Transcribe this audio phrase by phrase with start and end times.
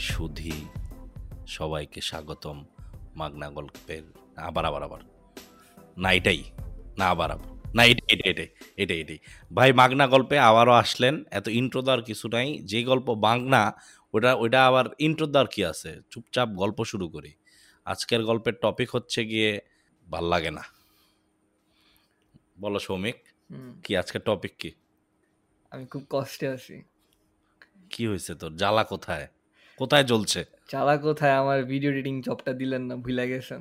[0.00, 0.66] সুধি।
[1.46, 2.64] সবাইকে স্বাগতম
[3.16, 4.02] মাগনা গল্পের
[4.36, 5.00] আবার আবার আবার।
[5.96, 6.44] না এটাই।
[6.98, 9.18] না আবার আবার। না এটা এটা এটাই এটাই এটাই।
[9.54, 13.72] ভাই মাগনা গল্পে আবারও আসলেন। এত ইন্ট্রো দেওয়ার কিছু নাই। যে গল্প বাংনা
[14.14, 16.00] ওটা ওইটা আবার ইন্ট্রো দেওয়ার কি আছে?
[16.10, 17.32] চুপচাপ গল্প শুরু করি।
[17.84, 19.60] আজকের গল্পের টপিক হচ্ছে গিয়ে
[20.10, 20.62] ভালো লাগে না।
[22.60, 23.16] বলো সৌমিক
[23.84, 24.72] কি আজকের টপিক কি?
[25.70, 26.82] আমি খুব কষ্টে আছি।
[27.90, 28.56] কি হয়েছে তোর?
[28.56, 29.28] জ্বালা কোথায়?
[29.80, 30.40] কোথায় জ্বলছে?
[30.72, 31.34] চালা কোথায়?
[31.42, 33.60] আমার ভিডিও এডিটিং জবটা দিলেন না ভুলে গেছেন।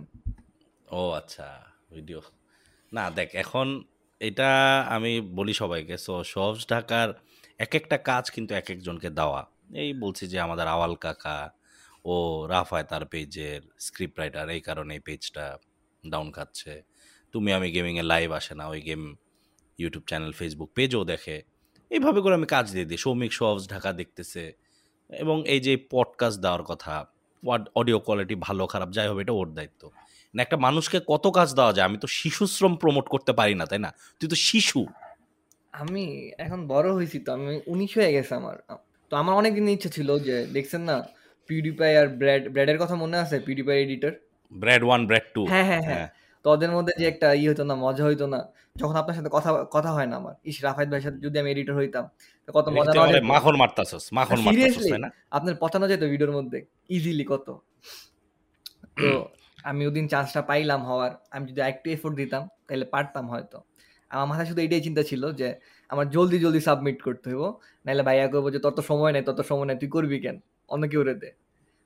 [0.99, 1.47] ও আচ্ছা
[1.95, 2.19] ভিডিও
[2.91, 3.67] না দেখ এখন
[4.21, 4.49] এটা
[4.95, 7.09] আমি বলি সবাইকে সো সহজ ঢাকার
[7.65, 9.41] এক একটা কাজ কিন্তু এক একজনকে দেওয়া।
[9.81, 11.37] এই বলছি যে আমাদের আওয়াল কাকা
[12.05, 12.15] ও
[12.53, 15.45] রাফায় তার পেজের স্ক্রিপ্ট রাইটার এই কারণে এই পেজটা
[16.03, 16.73] ডাউন খাচ্ছে।
[17.33, 19.01] তুমি আমি গেমিংয়ে লাইভ আসে না ওই গেম
[19.79, 21.37] ইউটিউব চ্যানেল ফেসবুক পেজও দেখে।
[21.91, 24.43] এইভাবে করে আমি কাজ দিয়ে দিই। সৌমিক সহজ ঢাকা দেখতেছে।
[25.09, 27.05] এবং এই যে পডকাস্ট দেওয়ার কথা
[27.75, 29.91] অডিও কোয়ালিটি ভালো খারাপ যাই হবে এটা ওর দায়িত্ব।
[30.35, 31.87] না একটা মানুষকে কত কাজ দেওয়া যায়?
[31.87, 33.93] আমি তো শিশু শ্রম প্রমোট করতে পারি না তাই না?
[34.19, 34.85] তুই তো শিশু।
[35.71, 38.77] আমি এখন বড় হয়েছি তো আমি উনিশ হয়ে গেছে আমার।
[39.09, 41.03] তো আমার অনেক দিন ইচ্ছা ছিল যে দেখছেন না
[41.47, 43.39] পিউডিপাই আর ব্র্যাড ব্র্যাডের কথা মনে আছে?
[43.39, 44.11] PewDiePie editor
[44.53, 46.07] Brad one Brad two হ্যাঁ হ্যাঁ। হ্যাঁ।
[46.45, 48.39] তো ওদের মধ্যে যে একটা ই হতো না মজা হইতো না।
[48.79, 51.75] যখন আপনার সাথে কথা কথা হয় না আমার ইস রাফায়েত ভাইয়ের সাথে যদি আমি এডিটর
[51.79, 52.05] হইতাম
[52.57, 52.91] কত মজা
[53.33, 55.09] মাখন মারতাছস মাখন মারতাছস তাই না?
[55.37, 56.59] আপনার পচানো যেত ভিডিওর মধ্যে
[56.95, 57.47] ইজিলি কত।
[58.97, 59.09] তো
[59.69, 63.57] আমি ওদিন চান্সটা পাইলাম হওয়ার আমি যদি একটু এফোর্ট দিতাম তাহলে পারতাম হয়তো।
[64.11, 65.47] আমার মাথায় শুধু এটাই চিন্তা ছিল যে
[65.89, 67.43] আমার জলদি জলদি সাবমিট করতে হইব
[67.85, 70.37] নাহলে ভাইয়া করব যে তত সময় নেই তত সময় নেই তুই করবি কেন?
[70.69, 71.29] অন্য কেউ রে দে।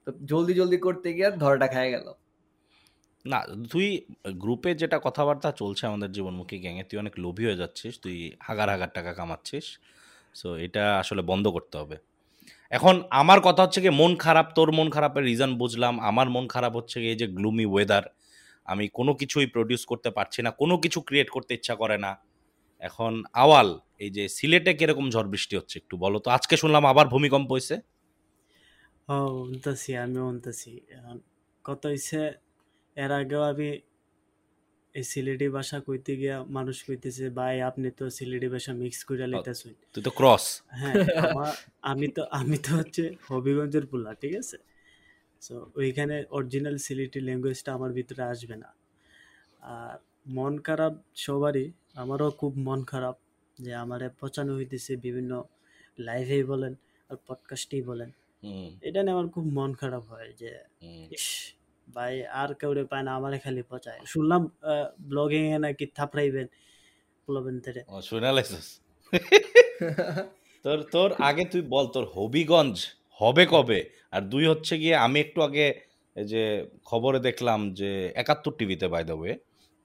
[0.08, 2.08] তো জলদি জলদি করতে গিয়ে ধরাটা খায় গেল।
[3.26, 3.40] না,
[3.72, 3.88] তুই
[4.44, 8.92] গ্রুপে যেটা কথাবার্তা চলছে আমাদের জীবনমুখী গ্যাংয়ে তুই অনেক লোভী হয়ে যাচ্ছিস, তুই হাগার হাগার
[8.98, 9.66] টাকা কামাচ্ছিস
[10.40, 11.98] সো এটা আসলে বন্ধ করতে হবে।
[12.78, 16.74] এখন আমার কথা হচ্ছে কি মন খারাপ, তোর মন খারাপের রিজন বুঝলাম, আমার মন খারাপ
[16.80, 18.04] হচ্ছে এই যে গ্লুমি ওয়েদার
[18.72, 22.12] আমি কোনো কিছুই প্রডিউস করতে পারছি না, কোনো কিছু ক্রিয়েট করতে ইচ্ছা করে না।
[22.82, 23.14] এখন
[23.44, 23.70] আওয়াল,
[24.04, 27.76] এই যে সিলেটে কীরকম ঝড় বৃষ্টি হচ্ছে একটু বলো তো, আজকে শুনলাম আবার ভূমিকম্প হয়েছে
[29.08, 29.16] ও
[30.06, 30.72] আমি উনতাছি
[31.66, 32.20] কত হইছে?
[32.98, 33.70] এর আগেও আমি
[34.96, 39.74] এই সিলেটি ভাষা কইতে গিয়া মানুষ কইতেছে ভাই আপনি তো সিলেটি ভাষা মিক্স করে লইতেছেন।
[39.94, 40.46] তুই তো ক্রস
[40.80, 40.94] হ্যাঁ
[41.92, 44.58] আমি তো আমি তো হচ্ছে হবিগঞ্জের পোলা ঠিক আছে?
[45.42, 48.70] সো ওইখানে অরিজিনাল সিলেটি ল্যাঙ্গুয়েজটা আমার ভিতরে আসবে না।
[49.74, 49.96] আর
[50.28, 51.66] মন খারাপ সবারই
[51.96, 53.16] আমারও খুব মন খারাপ
[53.60, 55.32] যে আমারে পচানো হইতেছে বিভিন্ন
[56.00, 56.74] লাইভেই বলেন
[57.10, 58.10] আর পডকাস্টেই বলেন।
[58.88, 60.50] এটা নিয়ে আমার খুব মন খারাপ হয় যে
[61.88, 64.42] ভাই আর কেউরে পায় না, আমারে খালি পচায়। শুনলাম
[65.12, 66.48] ব্লগিং এ নাকি থাপড়াইবেন
[67.28, 68.68] বলবেন তেরে ও, শুনে লাইছিস
[70.66, 72.76] তোর তোর আগে তুই বল, তোর হবিগঞ্জ
[73.20, 73.80] হবে কবে?
[74.16, 75.66] আর দুই হচ্ছে গিয়ে, আমি একটু আগে
[76.16, 76.44] যে
[76.90, 77.90] খবরে দেখলাম যে
[78.22, 79.34] একাত্তর টিভিতে বাই দ্য ওয়ে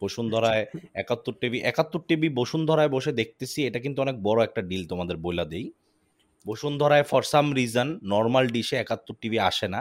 [0.02, 0.62] বসুন্ধরায়
[1.02, 5.44] একাত্তর টিভি একাত্তর টিভি বসুন্ধরায় বসে দেখতেছি, এটা কিন্তু অনেক বড় একটা ডিল তোমাদের বইলা
[5.52, 5.66] দেই।
[6.46, 9.80] বসুন্ধরায় ফর সাম রিজন নর্মাল ডিশে একাত্তর টিভি আসে না।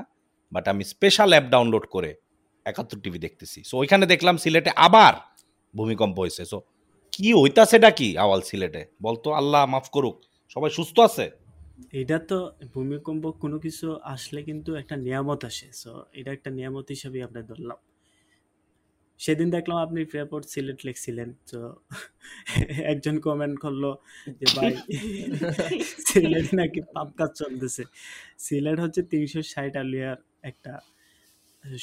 [0.52, 2.12] বাট আমি স্পেশাল অ্যাপ ডাউনলোড করে
[2.66, 5.14] একাত্তর টিভি দেখতেছি। সো ওইখানে দেখলাম সিলেটে আবার
[5.74, 6.58] ভূমিকম্প হয়েছে। সো
[7.14, 8.82] কি হইতাছেটা কি আওয়াল সিলেটে?
[9.06, 10.16] বলতো আল্লাহ মাফ করুক,
[10.54, 11.26] সবাই সুস্থ আছে?
[12.02, 12.38] এটা তো
[12.74, 17.80] ভূমিকম্প কোনো কিছু আসলে কিন্তু একটা নিয়ামত আসে। সো এটা একটা নিয়ামত হিসাবে আমরা ধরলাম।
[19.20, 21.60] সেদিন দেখলাম আপনি প্রেপোর্ট সিলেট লিখছিলেন। তো
[22.94, 23.84] একজন কমেন্ট করল
[24.40, 24.72] যে, ভাই,
[26.08, 27.84] সিলেট নাকি পাপ কাজ চলতেছে।
[28.46, 30.18] সিলেট হচ্ছে তিনশো ষাট আলিয়ার
[30.50, 30.74] একটা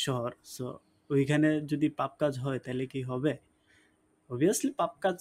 [0.07, 0.65] শহর। সো
[1.11, 3.33] ওইখানে যদি পাপ কাজ হয় তাহলে কি হবে?
[4.31, 5.17] অবভিয়াসলি পাপ কাজ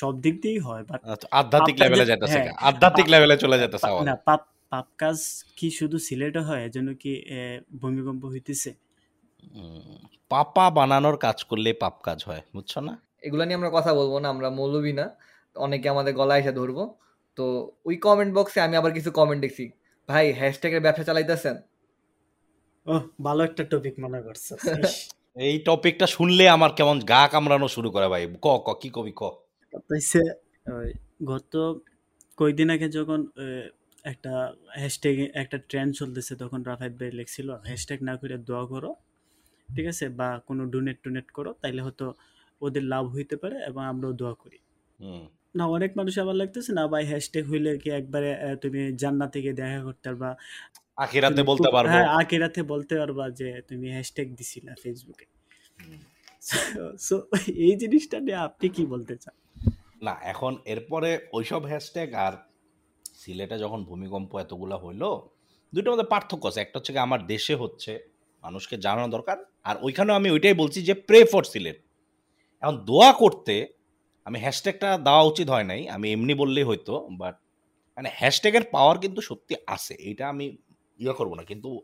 [0.00, 1.00] সব দিক দিয়েই হয় বাট
[1.40, 5.18] আধ্যাত্মিক লেভেলে যেতেছে হ্যাঁ। আধ্যাত্মিক লেভেলে চলে যেতেছে না পাপ পাপ কাজ
[5.58, 7.12] কি শুধু সিলেটে হয় এজন্য কি
[7.82, 8.70] ভূমিকম্প হইতেছে?
[10.30, 12.92] পাপা বানানোর কাজ করলে পাপ কাজ হয় বুঝছ না?
[13.26, 15.06] এগুলা নিয়ে আমরা কথা বলব না আমরা মৌলবি না।
[15.56, 16.82] অনেকে আমাদের গলায় এসে ধরবো।
[17.38, 17.44] তো
[17.88, 19.64] ওই কমেন্ট বক্সে আমি আবার কিছু কমেন্ট দেখছি।
[20.08, 21.56] ভাই হ্যাশট্যাগের ব্যবসা চালাইতেছেন?
[23.26, 24.46] ভালো একটা টপিক মনে করছ।
[25.46, 29.22] এই টপিকটা শুনলে আমার কেমন গা কামড়ানো শুরু করে ভাই। ক ক কি কবি ক?
[30.66, 30.88] ওই
[31.30, 31.52] গত
[32.38, 33.20] কয়েকদিন আগে যখন
[34.04, 34.32] একটা
[34.80, 38.90] হ্যাশট্যাগ একটা ট্রেন্ড চলতেছে তখন রাফায়েত ভাই লিখছিল হ্যাশট্যাগ না করে দোয়া করো
[39.68, 40.04] ঠিক আছে?
[40.18, 42.06] বা কোনো ডোনেট টোনেট করো তাইলে হয়তো
[42.60, 44.58] ওদের লাভ হইতে পারে এবং আমরাও দোয়া করি।
[45.54, 48.28] না অনেক মানুষ আবার লাগতেছে না ভাই হ্যাশট্যাগ হইলে কি একবারে
[48.62, 50.30] তুমি জান্নাত থেকে দেখা করতে পারবা?
[50.98, 55.26] আখিরাতে বলতে পারব। হ্যাঁ আখিরাতে বলতে পারবা যে তুমি হ্যাশট্যাগ দিছিলা ফেসবুকে
[57.06, 57.14] সো
[57.66, 59.36] এই জিনিসটা নিয়ে আপনি কি বলতে চান?
[60.06, 62.34] না এখন এরপরে ওইসব হ্যাশট্যাগ আর
[63.20, 65.02] সিলেটে যখন ভূমিকম্প এতগুলা হইল
[65.72, 67.92] দুটোর মধ্যে পার্থক্য আছে। একটা হচ্ছে কি আমার দেশে হচ্ছে
[68.42, 69.36] মানুষকে জানানো দরকার।
[69.68, 71.78] আর ওইখানেও আমি ওইটাই বলছি যে প্রে ফর সিলেট।
[72.62, 73.54] এখন দোয়া করতে
[74.26, 77.34] আমি হ্যাশট্যাগটা দেওয়া উচিত হয় নাই। আমি এমনি বললেই হয়তো বাট
[77.96, 80.46] মানে হ্যাশট্যাগের পাওয়ার কিন্তু সত্যি আছে। এটা আমি
[80.98, 81.82] ইয়ে করব না। কিন্তু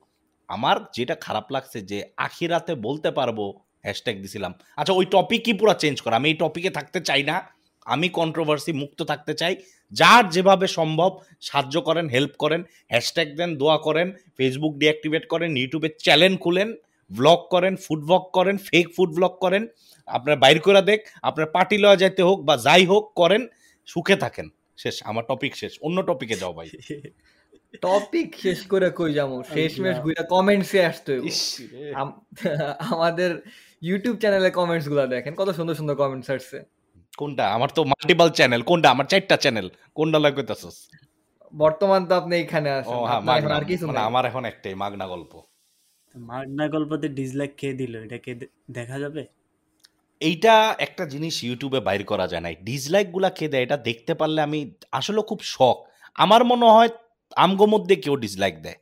[0.49, 3.53] আমার যেটা খারাপ লাগছে যে, আখিরাতে বলতে পারব
[3.83, 7.43] হ্যাশট্যাগ দিছিলাম। আচ্ছা ওই টপিক কি পুরো চেঞ্জ করা। আমি এই টপিকে থাকতে চাই না।
[7.85, 9.57] আমি কন্ট্রোভার্সি মুক্ত থাকতে চাই।
[9.93, 15.89] যার যেভাবে সম্ভব সাহায্য করেন হেল্প করেন হ্যাশট্যাগ দেন, দোয়া করেন ফেসবুক ডিঅ্যাক্টিভেট করেন ইউটিউবে
[15.89, 16.75] চ্যানেল খুলেন
[17.13, 19.67] ব্লগ করেন ফুড ব্লগ করেন ফেক ফুড ব্লগ করেন,
[20.07, 23.47] আপনার বাইর করে দেখ, আপনার পার্টি লওয়া যাইতে হোক বা যাই হোক করেন,
[23.87, 26.69] সুখে থাকেন। শেষ, আমার টপিক শেষ। অন্য টপিকে যাও ভাই।
[27.87, 29.31] টপিক শেষ করে কই যাব?
[29.55, 31.13] শেষ মেশ গুইরা কমেন্টসে আসতে
[32.93, 33.31] আমাদের
[33.83, 36.59] ইউটিউব চ্যানেলে কমেন্টসগুলা দেখেন কত সুন্দর সুন্দর কমেন্টস আসছে।
[37.19, 37.45] কোনটা?
[37.57, 38.89] আমার তো মাল্টিপল চ্যানেল কোনটা?
[38.95, 39.67] আমার চারটা চ্যানেল
[39.99, 40.77] কোনটা লাগবে তাছস
[41.53, 43.21] বর্তমান তো আপনি এখানে আছেন হ্যাঁ
[43.59, 45.33] আর কিছু মানে নাই। আমার এখন একটাই মাগনা গল্প।
[46.15, 47.95] মাগনা গল্পতে ডিসলাইক কে দিল?
[48.07, 48.33] এটা কে
[48.79, 49.23] দেখা যাবে?
[50.21, 50.55] এইটা
[50.87, 54.61] একটা জিনিস ইউটিউবে বাইর করা যায় না ডিসলাইকগুলা কে দেয় এটা দেখতে পারলে আমি
[54.99, 55.77] আসলে খুব শখ
[56.17, 56.91] আমার মনে হয়
[57.37, 58.79] আমগো মধ্যে কেউ ডিসলাইক দেয়।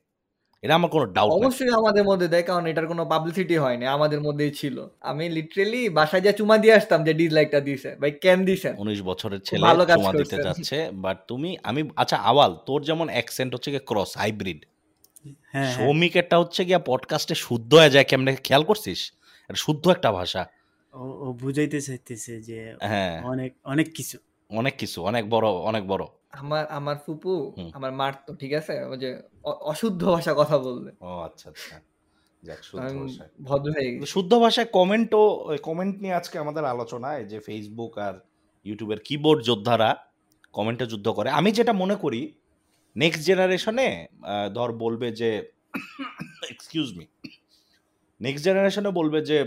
[0.62, 4.50] এটা আমার কোনো ডাউট অবশ্যই আমাদের মধ্যে দেয় কারণ এটার কোনো পাবলিসিটি হয়নি আমাদের মধ্যেই
[4.50, 8.74] ছিল। আমি লিটারেলি বাসায় যা চুমা দিয়ে আসতাম যে ডিসলাইকটা দিছে ভাই কেন দিছেন?
[8.78, 9.62] উনিশ বছরের ছেলে
[9.96, 14.60] চুমা দিতে যাচ্ছে বাট তুমি আমি আচ্ছা আওয়াল তোর যেমন অ্যাকসেন্ট হচ্ছে গিয়ে ক্রস হাইব্রিড
[14.64, 19.00] হ্যাঁ হ্যাঁ। সৌমিকেরটা হচ্ছে গিয়া পডকাস্টে শুদ্ধ হয়ে যায় কেমনে খেয়াল করছিস?
[19.50, 20.42] শুদ্ধ একটা ভাষা।
[20.94, 24.16] ও ও বুঝাইতে চাইতেছে যে হ্যাঁ। অনেক অনেক কিছু।
[24.50, 26.04] অনেক কিছু অনেক বড় অনেক বড়।
[26.34, 27.32] আমার আমার ফুপু
[27.72, 28.74] আমার মার তো ঠিক আছে?
[28.84, 29.08] ওই যে
[29.66, 31.76] অশুদ্ধ ভাষা কথা বললে। ও আচ্ছা আচ্ছা।
[32.42, 35.24] যাক শুদ্ধ ভাষায়। ভদ্র হয়ে গেছি। শুদ্ধ ভাষায় কমেন্টও
[35.62, 38.14] কমেন্ট নিয়ে আজকে আমাদের আলোচনা এই যে ফেসবুক আর
[38.66, 39.90] ইউটিউবের কিবোর্ড যোদ্ধারা
[40.54, 42.20] কমেন্টে যুদ্ধ করে। আমি যেটা মনে করি
[42.96, 43.88] নেক্সট জেনারেশনে
[44.54, 45.30] ধর বলবে যে
[46.50, 47.04] এক্সকিউজ মি
[48.20, 49.38] নেক্সট জেনারেশনে বলবে যে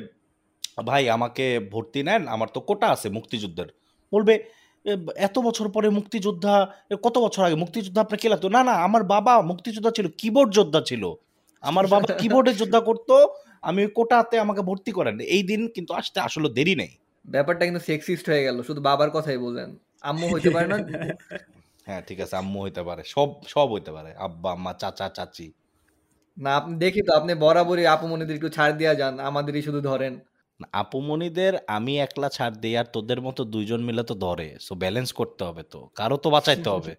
[0.86, 3.70] ভাই আমাকে ভর্তি নেন আমার তো কোটা আছে মুক্তিযুদ্ধের।
[4.12, 4.46] বলবে "এ,
[5.28, 6.54] এত বছর পরে মুক্তিযোদ্ধা
[7.06, 8.48] কত বছর আগে মুক্তিযোদ্ধা আপনার কে লাগতো?
[8.56, 11.04] না না আমার বাবা মুক্তিযোদ্ধা ছিল কিবোর্ড যোদ্ধা ছিল।
[11.64, 13.16] আমার বাবা কিবোর্ডে যোদ্ধা করতো
[13.70, 16.92] আমি কোটাতে আমাকে ভর্তি করেন। এই দিন কিন্তু আসতে আসলে দেরি নেই।
[17.26, 19.70] ব্যাপারটা কিন্তু সেক্সিস্ট হয়ে গেল শুধু বাবার কথাই বললেন।
[20.10, 20.78] আম্মু হইতে পারে না?
[21.88, 25.48] হ্যাঁ ঠিক আছে আম্মু হইতে পারে সব সব হইতে পারে আব্বা আম্মা চাচা চাচি।
[26.38, 30.14] না আপনি দেখি তো আপনি বরাবরই আপু মনিদের একটু ছাড় দিয়া যান আমাদেরই শুধু ধরেন।
[30.74, 35.42] আপুমনিদের আমি একলা ছাড় দিই আর তোদের মতো দুইজন মিলে তো ধরে সো ব্যালেন্স করতে
[35.44, 36.94] হবে তো কারও তো বাঁচাইতে হবে।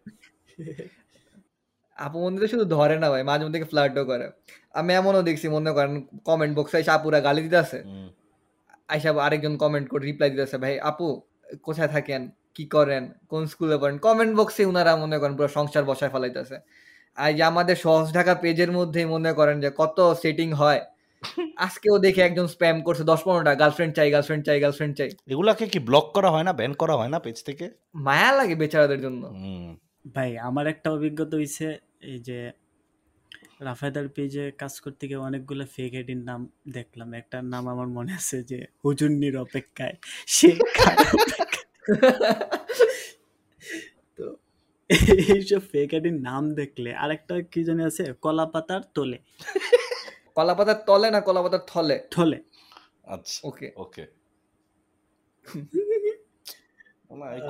[1.98, 4.26] আপু মনিদের শুধু ধরে না ভাই মাঝে মধ্যে ফ্লার্টও করে।
[4.74, 5.94] আমি এমনও দেখছি মনে করেন
[6.24, 7.78] কমেন্ট বক্সে এসে আপুরা গালি দিতেছে।
[8.88, 11.06] আইসা আরেকজন কমেন্ট করে রিপ্লাই দিতেছে ভাই আপু
[11.62, 12.22] কোথায় থাকেন?
[12.54, 13.02] কি করেন?
[13.28, 13.96] কোন স্কুলে পড়েন?
[13.98, 16.56] কমেন্ট বক্সে উনারা মনে করেন পুরো সংসার বসায় ফেলাইতেছে।
[17.18, 20.80] আর যে আমাদের সহজ ঢাকা পেজের মধ্যেই মনে করেন যে কত সেটিং হয়
[21.66, 25.78] আজকেও দেখে একজন স্প্যাম করছে দশ পনেরোটা গার্লফ্রেন্ড চাই গার্লফ্রেন্ড চাই গার্লফ্রেন্ড চাই। এগুলাকে কি
[25.78, 27.66] ব্লক করা হয় না ব্যান করা হয় না পেজ থেকে?
[28.06, 29.22] মায়া লাগে বেচারাদের জন্য।
[30.14, 31.66] ভাই আমার একটা অভিজ্ঞতা হইছে
[32.12, 32.38] এই যে
[33.60, 38.36] রাফায়দার পেজে কাজ করতে গিয়ে অনেকগুলো ফেক আইডির নাম দেখলাম। একটা নাম আমার মনে আছে
[38.50, 39.96] যে হুজুন্নির অপেক্ষায়।
[40.26, 40.50] সে?
[44.18, 44.26] তো
[45.32, 49.18] এইসব ফেক আইডির নাম দেখলে আরেকটা কি জানি আছে কলা পাতার তোলে।
[50.36, 51.96] কলা পাতার তলে না কলাপাতার থলে?
[52.14, 52.38] থলে।
[53.14, 54.04] আচ্ছা ওকে ওকে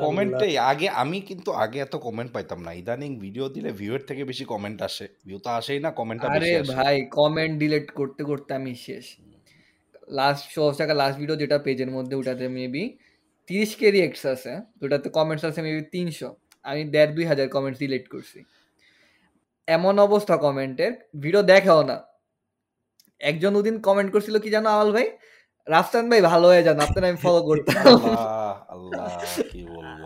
[0.02, 4.44] কমেন্টে আগে আমি কিন্তু আগে এত কমেন্ট পাইতাম না। ইদানিং ভিডিও দিলে ভিউয়ের থেকে বেশি
[4.52, 9.04] কমেন্ট আসে। ভিউ তো আসেই না কমেন্টটা আরে ভাই কমেন্ট ডিলিট করতে করতে আমি শেষ।
[10.18, 12.84] লাস্ট সহজ টাকা লাস্ট ভিডিও যেটা পেজের মধ্যে ওটাতে মেবি
[13.48, 14.52] তিরিশ কে রিয়েক্টস আছে।
[14.84, 16.28] ওটাতে কমেন্টস আছে মেবি তিনশো।
[16.64, 18.38] আমি দেড় দুই হাজার কমেন্টস ডিলিট করছি।
[19.68, 21.96] এমন অবস্থা কমেন্টের ভিডিও দেখাও না।
[23.22, 25.06] একজন ওদিন কমেন্ট করছিল কি জানো আওয়াল ভাই?
[25.66, 29.06] রাফসান ভাই ভালো হয়ে যান আপনার আমি ফলো করতাম। আল্লাহ আল্লাহ
[29.52, 30.02] কি বলব?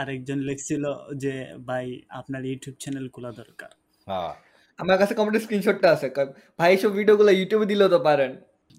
[0.00, 0.84] আরেকজন লিখছিল
[1.22, 1.34] যে
[1.68, 1.86] ভাই
[2.20, 3.70] আপনার ইউটিউব চ্যানেল খোলা দরকার।
[4.06, 4.32] হ্যাঁ।
[4.78, 6.06] আমার কাছে কমেন্টের স্ক্রিনশটটা আছে
[6.58, 8.32] ভাই এইসব ভিডিওগুলো ইউটিউবে দিলেও তো পারেন।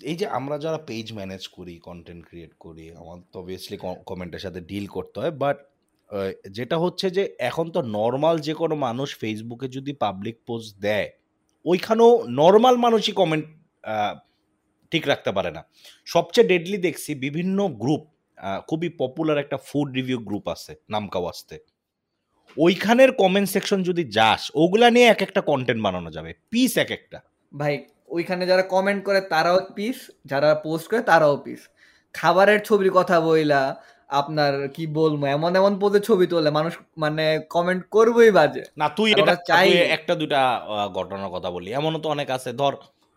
[0.10, 3.78] এই যে আমরা যারা পেজ ম্যানেজ করি কন্টেন্ট ক্রিয়েট করি আমার তো অবভিয়াসলি
[4.10, 5.58] কমেন্টের সাথে ডিল করতে হয় বাট
[6.58, 11.08] যেটা হচ্ছে যে এখন তো নর্মাল যে কোনো মানুষ ফেসবুকে যদি পাবলিক পোস্ট দেয়
[11.66, 12.12] ওইখানেও
[12.42, 13.46] নর্মাল মানুষই কমেন্ট
[14.92, 15.62] ঠিক রাখতে পারে না।
[16.06, 18.02] সবচেয়ে ডেডলি দেখছি বিভিন্ন গ্রুপ
[18.68, 21.56] খুবই পপুলার একটা ফুড রিভিউ গ্রুপ আছে নামকাও আসতে
[22.58, 27.18] ওইখানের কমেন্ট সেকশন যদি যাস ওগুলা নিয়ে এক একটা কন্টেন্ট বানানো যাবে পিস এক একটা।
[27.52, 27.74] ভাই
[28.08, 31.62] ওইখানে যারা কমেন্ট করে তারাও পিস যারা পোস্ট করে তারাও পিস
[32.16, 33.62] খাবারের ছবির কথা বইলা
[34.10, 39.10] আপনার কি বলব এমন এমন পদে ছবি তোলে মানুষ মানে কমেন্ট করবোই বাজে। না তুই
[39.12, 42.74] এটা চাই- একটা আহ, ঘটনার কথা বলি এমনও তো অনেক আছে ধর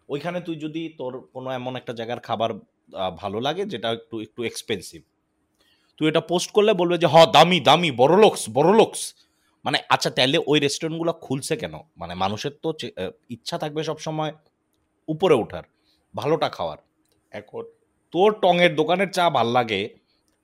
[0.08, 2.50] ওইখানে তুই যদি তোর কোনো এমন একটা জায়গার খাবার
[3.22, 5.00] ভালো লাগে যেটা একটু একটু এক্সপেন্সিভ
[5.98, 9.02] তুই এটা পোস্ট করলে বলবে যে হ দামি দামি বড় লোকস বড় লোকস
[9.64, 11.74] মানে আচ্ছা তাহলে ওই রেস্টুরেন্টগুলো খুলছে কেন?
[12.00, 12.68] মানে মানুষের তো
[13.34, 14.32] ইচ্ছা থাকবে সব সময়
[15.08, 15.64] উপরে ওঠার,
[16.14, 16.78] ভালোটা খাওয়ার।
[17.32, 17.62] এখন
[18.14, 19.80] তোর টঙের দোকানের চা ভালো লাগে,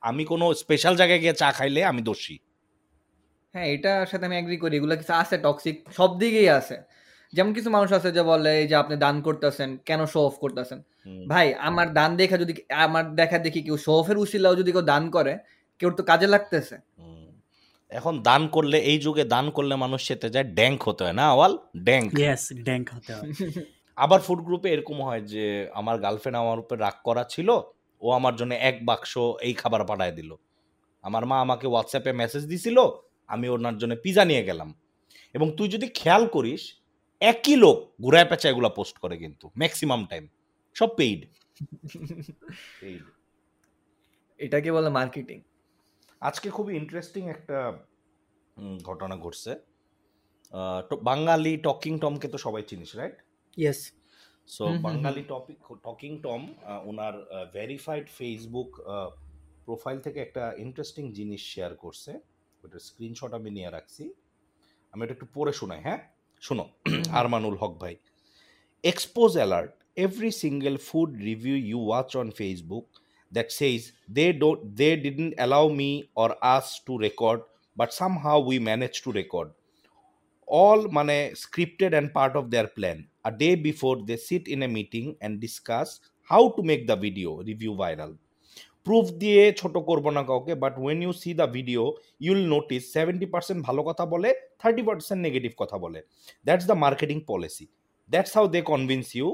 [0.03, 2.37] আমি কোনো স্পেশাল জায়গায় গিয়ে চা খাইলে আমি দোষী।
[3.55, 5.37] হ্যাঁ এটার সাথে আমি এগ্রি করি। এগুলো কিছু আছে?
[5.45, 6.77] টক্সিক সব দিকেই আছে।
[7.33, 10.83] যেমন কিছু মানুষ আছে যে বলে এই যে আপনি দান করতেছেন কেন শো অফ করতেছেন?
[11.29, 15.11] ভাই আমার দান দেখা যদি আমার দেখা দেখি কেউ শো অফের উশিলাও যদি কেউ দান
[15.11, 15.39] করে
[15.79, 16.77] কেউ তো কাজে লাগতেছে।
[17.91, 21.59] এখন দান করলে এই যুগে দান করলে মানুষ সেতে যায় ড্যাঙ্ক হতে হয় না আওয়াল?
[21.79, 23.31] ড্যাঙ্ক। ইয়েস ড্যাঙ্ক হতে হয়।
[23.97, 27.49] আবার ফুড গ্রুপে এরকম হয় যে আমার গার্লফ্রেন্ড আমার উপর রাগ করা ছিল
[28.03, 30.37] ও আমার জন্য এক বাক্স এই খাবার পাঠায় দিল।
[31.03, 32.79] আমার মা আমাকে হোয়াটসঅ্যাপে মেসেজ দিছিল
[33.27, 34.75] আমি ওনার জন্য পিজা নিয়ে গেলাম।
[35.35, 36.80] এবং তুই যদি খেয়াল করিস
[37.21, 40.25] একই লোক ঘুরায় পেঁচা এগুলো পোস্ট করে কিন্তু ম্যাক্সিমাম টাইম
[40.77, 41.21] সব পেইড
[44.41, 45.39] এটাকে বলে মার্কেটিং
[46.23, 47.59] আজকে খুবই ইন্টারেস্টিং একটা
[48.85, 49.53] ঘটনা ঘটছে।
[51.03, 53.17] বাঙালি টকিং টমকে তো সবাই চিনিস রাইট
[53.57, 53.81] ইয়েস
[54.49, 56.43] সো বাঙালি topic talking Tom
[56.85, 57.15] owner
[57.53, 58.71] verified Facebook
[59.65, 62.13] profile থেকে একটা ইন্টারেস্টিং জিনিস শেয়ার করছে।
[62.65, 64.05] ওটার স্ক্রিনশট আমি নিয়ে রাখছি।
[64.93, 66.01] আমি এটা একটু পড়ে শোনাই হ্যাঁ?
[66.47, 66.65] শোনো
[67.19, 67.95] আরমানুল হক ভাই
[68.91, 69.71] expose alert
[70.07, 72.87] every single food review you watch on facebook
[73.37, 75.91] that says they don't they didn't allow me
[76.23, 77.41] or us to record
[77.81, 79.49] but somehow we managed to record
[80.61, 82.99] all mane scripted and part of their plan
[83.31, 86.01] a day before they sit in a meeting and discuss
[86.33, 88.13] how to make the video review viral
[88.87, 91.83] proof দিয়ে ছোট করব না কাউকে but when you see the video
[92.27, 94.29] you'll notice seventy percent ভালো কথা বলে
[94.61, 96.01] thirty percent negative কথা বলে।
[96.47, 97.67] That's the marketing policy
[98.11, 99.29] that's how they convince you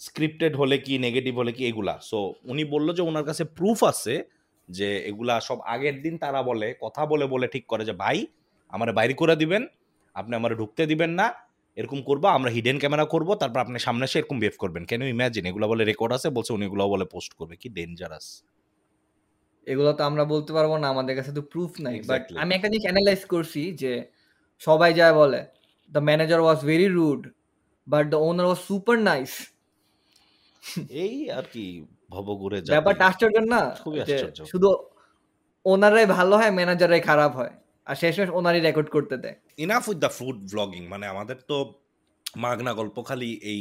[0.00, 2.18] scripted হলে কি নেগেটিভ হলে কি, এগুলা। সো
[2.52, 4.14] উনি বলল যে ওনার কাছে প্রুফ আছে
[4.68, 8.18] যে এগুলা সব আগের দিন তারা বলে, কথা বলে বলে ঠিক করে যে, ভাই,
[8.72, 9.62] আমার বাইরে করে দিবেন,
[10.16, 11.26] আপনি আমার ঢুকতে দিবেন না,
[11.76, 15.44] এরকম করব, আমরা হিডেন ক্যামেরা করব, তারপর আপনি সামনে এসে এরকম বেভ করবেন। কেন ইম্যাজিন
[15.50, 18.26] এগুলো বলে রেকর্ড আছে, বলছে উনি এগুলো বলে পোস্ট করবে। কি ডেঞ্জারাস
[19.66, 22.84] এগুলো তো আমরা বলতে পারব না আমাদের কাছে তো প্রুফ নাই। বাট আমি একটা জিনিস
[22.88, 23.92] অ্যানালাইজ করছি যে
[24.60, 25.40] সবাই যায় বলে
[25.92, 27.22] the manager was very rude
[27.86, 29.32] but the owner was super nice
[31.04, 31.66] এই আর কি
[32.14, 33.62] ভবঘুরে জাতি। ব্যাপারটা আশ্চর্য না।
[34.52, 34.68] শুধু
[35.64, 37.52] ওনারাই ভালো হয় ম্যানেজাররাই খারাপ হয়
[37.88, 41.56] আর শেষমেশ ওনারই রেকর্ড করতে দেয়। Enough with the food blogging মানে আমাদের তো
[42.44, 43.60] মাগনা গল্প খালি এই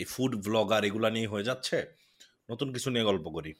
[0.00, 1.76] এই ফুড ব্লগার এগুলা নিয়ে হয়ে যাচ্ছে
[2.50, 3.52] নতুন কিছু নিয়ে গল্প করি।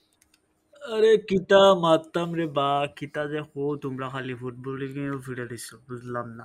[0.82, 4.80] আরে কিতা মারতাম রে বা, কিতা যে হো তোমরা খালি ফুটবল
[5.26, 6.44] ফিরে দিছো, বুঝলাম না।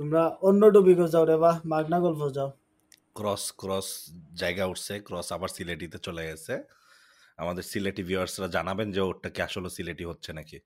[0.00, 2.50] তোমরা অন্য টপিকে যাও রে বা, মাগনা গল্প যাও।
[3.14, 3.88] ক্রস ক্রস
[4.34, 6.54] জায়গা উঠছে ক্রস আবার সিলেটিতে চলে গেছে।
[7.38, 10.58] আমাদের সিলেটি ভিউয়ার্সরা জানাবেন যে ওরটা কি আসলে সিলেটি হচ্ছে নাকি।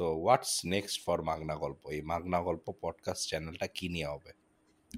[0.00, 1.82] তো হোয়াটস নেক্সট ফর মাগনা গল্প?
[1.90, 4.30] এই মাগনা গল্প পডকাস্ট চ্যানেলটা কি নিয়ে হবে?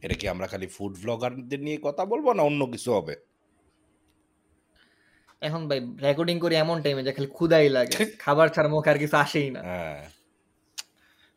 [0.03, 3.15] এটা কি আমরা খালি ফুড ব্লগারদের নিয়ে কথা বলব না অন্য কিছু হবে?
[5.45, 9.17] এখন ভাই রেকর্ডিং করি এমন টাইমে যে খালি ক্ষুদাই লাগে। খাবার ছাড়া মুখে আর কিছু
[9.17, 10.11] আসেই না। হ্যাঁ।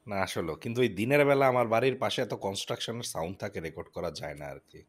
[0.08, 4.12] না আসলে কিন্তু ওই দিনের বেলা আমার বাড়ির পাশে এত কনস্ট্রাকশনের সাউন্ড থাকে রেকর্ড করা
[4.12, 4.82] যায় না আর কি।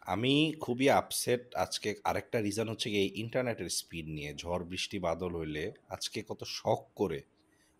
[0.00, 5.72] আমি খুবই আপসেট আজকে। আরেকটা রিজন হচ্ছে এই ইন্টারনেটের স্পিড নিয়ে ঝড় বৃষ্টি বাদল হইলে
[5.88, 7.20] আজকে কত শখ করে।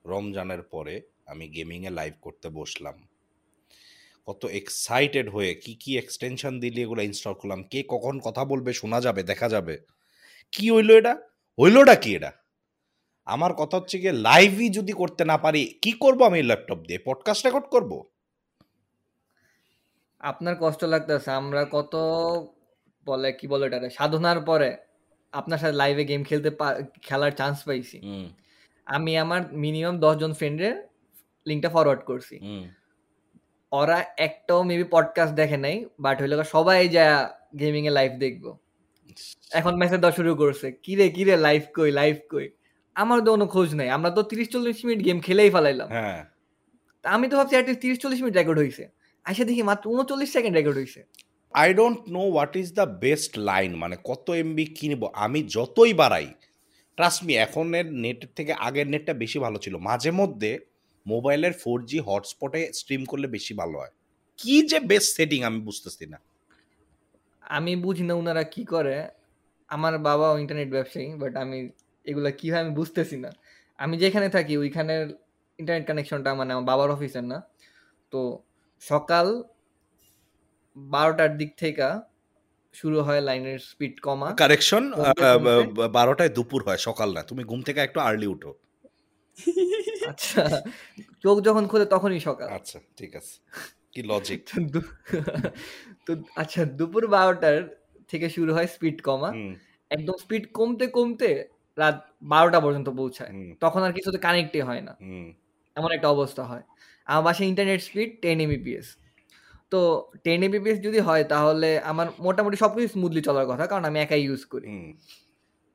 [0.05, 2.97] রমজানের পরে আমি গেমিংয়ে লাইভ করতে বসলাম।
[4.27, 9.00] কত এক্সাইটেড হয়ে কি কি এক্সটেনশন দিলি এগুলো ইনস্টল করলাম কে কখন কথা বলবে শোনা
[9.00, 9.79] যাবে দেখা যাবে।
[10.53, 11.15] কি হইল এটা?
[11.59, 12.33] হইলোটা কি এটা?
[13.25, 16.99] আমার কথা হচ্ছে গিয়ে লাইভই যদি করতে না পারি কি করব আমি ল্যাপটপ দিয়ে?
[17.05, 18.05] পডকাস্ট রেকর্ড করব?
[20.21, 21.95] আপনার কষ্ট লাগতেছে আমরা কত
[23.07, 24.77] বলে কি বলে এটা সাধনার পরে
[25.33, 26.50] আপনার সাথে লাইভে গেম খেলতে
[27.03, 27.99] খেলার চান্স পাইছি।
[28.87, 30.89] আমি আমার মিনিমাম দশজন ফ্রেন্ডের
[31.47, 32.37] লিঙ্কটা ফরওয়ার্ড করছি।
[33.73, 37.05] ওরা একটাও মেবি পডকাস্ট দেখে নাই বাট হইল সবাই যা
[37.61, 38.45] গেমিং এ লাইভ দেখব।
[39.59, 42.47] এখন মেসেজ দেওয়া শুরু করছে কিরে কিরে লাইভ কই লাইভ কই?
[42.95, 46.21] আমার তো কোনো খোঁজ নাই আমরা তো তিরিশ চল্লিশ মিনিট গেম খেলেই ফেলাইলাম। হ্যাঁ।
[47.03, 48.85] তা আমি তো ভাবছি অ্যাটলিস্ট তিরিশ চল্লিশ মিনিট রেকর্ড হয়েছে
[49.25, 51.00] আইসা দেখি মাত্র উনচল্লিশ সেকেন্ড রেকর্ড হয়েছে
[51.55, 56.29] I don't know what is the best line মানে কত এমবি কিনবো আমি যতই বাড়াই
[56.97, 60.50] ট্রাস্ট মি এখনের নেটের থেকে আগের নেটটা বেশি ভালো ছিল। মাঝে মধ্যে
[61.07, 63.90] মোবাইলের ফোর জি হটস্পটে স্ট্রিম করলে বেশি ভালো হয়।
[64.38, 66.19] কি যে বেস্ট সেটিং আমি বুঝতেছি না।
[67.42, 69.09] আমি বুঝি না ওনারা কি করে।
[69.69, 71.71] আমার বাবা ইন্টারনেট ব্যবসায়ী বাট আমি
[72.07, 73.30] এগুলা কি হয় আমি বুঝতেছি না।
[73.78, 75.09] আমি যেখানে থাকি ওইখানের
[75.59, 77.42] ইন্টারনেট কানেকশনটা মানে আমার বাবার অফিসের না।
[78.12, 78.42] তো
[78.80, 79.42] সকাল
[80.76, 81.88] বারোটার দিক থেকে
[82.75, 84.92] শুরু হয় লাইনের স্পিড কমা। কারেকশন
[85.92, 88.52] বারোটায় দুপুর হয় সকাল না। তুমি ঘুম থেকে একটু আর্লি উঠো।
[90.09, 90.42] আচ্ছা।
[91.23, 93.35] চোখ যখন খোলে তখনই সকাল। আচ্ছা ঠিক আছে।
[93.92, 94.40] কি লজিক
[96.07, 97.57] তো আচ্ছা দুপুর বারোটার
[98.09, 99.30] থেকে শুরু হয় স্পিড কমা।
[99.90, 101.30] একদম স্পিড কমতে কমতে
[101.78, 103.30] রাত বারোটা পর্যন্ত পৌঁছায়।
[103.61, 104.95] তখন আর কিছুতে কানেক্টই হয় না।
[105.76, 106.64] এমন একটা অবস্থা হয়।
[107.07, 108.87] আমার বাসায় ইন্টারনেট স্পিড টেন এমবিপিএস
[109.73, 113.99] তো টেন এমবিপিএস যদি হয় তাহলে আমার মোটামুটি সব কিছু স্মুথলি চলার কথা কারণ আমি
[114.00, 114.69] একাই ইউজ করি।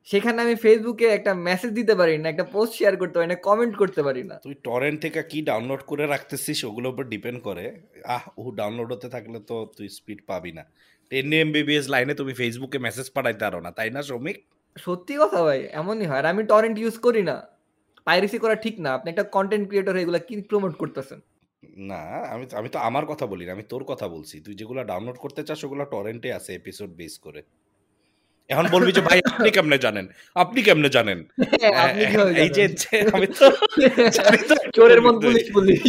[0.06, 3.76] সেখানে আমি ফেসবুকে একটা মেসেজ দিতে পারি না একটা পোস্ট শেয়ার করতে পারি না কমেন্ট
[3.76, 8.24] করতে পারি না। তুই টরেন্ট থেকে কি ডাউনলোড করে রাখতেছিস ওগুলোর উপর ডিপেন্ড করে। আহ
[8.38, 10.64] ও ডাউনলোড হতে থাকলে তো তুই স্পিড পাবি না।
[11.10, 14.36] টেন এমবিবিএস লাইনে তুমি ফেসবুকে মেসেজ পাঠাইতে পারো না তাই না শ্রমিক?
[14.78, 17.46] সত্যি কথা ভাই এমনই হয়। আর আমি টরেন্ট ইউজ করি না।
[18.04, 21.20] পাইরেসি করা ঠিক না। আপনি একটা কন্টেন্ট ক্রিয়েটর এগুলা কি প্রমোট করতেছেন?
[21.76, 22.02] না
[22.34, 25.42] আমি আমি তো আমার কথা বলি না আমি তোর কথা বলছি। তুই যেগুলো ডাউনলোড করতে
[25.42, 27.42] চাস ওগুলো টরেন্টে আছে এপিসোড বেস করে।
[28.50, 30.06] এখন বলবি যে ভাই আপনি কেমনে জানেন?
[30.36, 31.18] আপনি কেমনে জানেন?
[31.82, 32.02] আপনি
[32.42, 32.64] এই যে
[33.16, 33.46] আমি তো
[34.76, 35.80] চোরের মন পুলিশ পুলিশ।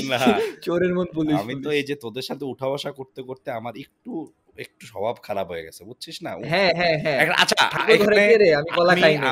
[0.65, 4.11] চোরের মন পুলিশ আমি তো এই যে তোদের সাথে উঠা বসা করতে করতে আমার একটু
[4.57, 6.31] একটু স্বভাব খারাপ হয়ে গেছে বুঝছিস না?
[6.51, 7.63] হ্যাঁ হ্যাঁ হ্যাঁ। আচ্ছা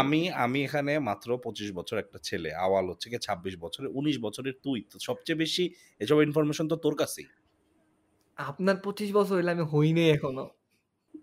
[0.01, 4.55] আমি আমি এখানে মাত্র পঁচিশ বছর একটা ছেলে আওয়াল হচ্ছে কি ছাব্বিশ বছরের উনিশ বছরের
[4.65, 5.63] তুই। তো সবচেয়ে বেশি
[6.01, 7.27] এসব ইনফরমেশন তো তোর কাছেই।
[8.39, 10.46] আপনার পঁচিশ বছর হইলে আমি হই নাই এখনও।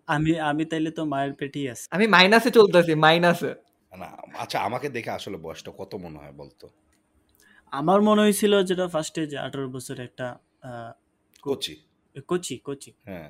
[0.07, 3.51] আমি আমি তাইলে তো মায়ের পেটেই আছি। আমি মাইনাসে চলতেছি মাইনাসে।
[3.93, 6.67] না আচ্ছা আমাকে দেখে আসলে বয়সটা কত মনে হয় বলতো?
[7.73, 10.27] আমার মনে হয়েছিল যেটা ফার্স্টে যে আঠারো বছর একটা
[10.63, 10.91] আহ,
[11.43, 11.75] কোচি।
[12.29, 13.29] কোচি কোচি। হ্যাঁ।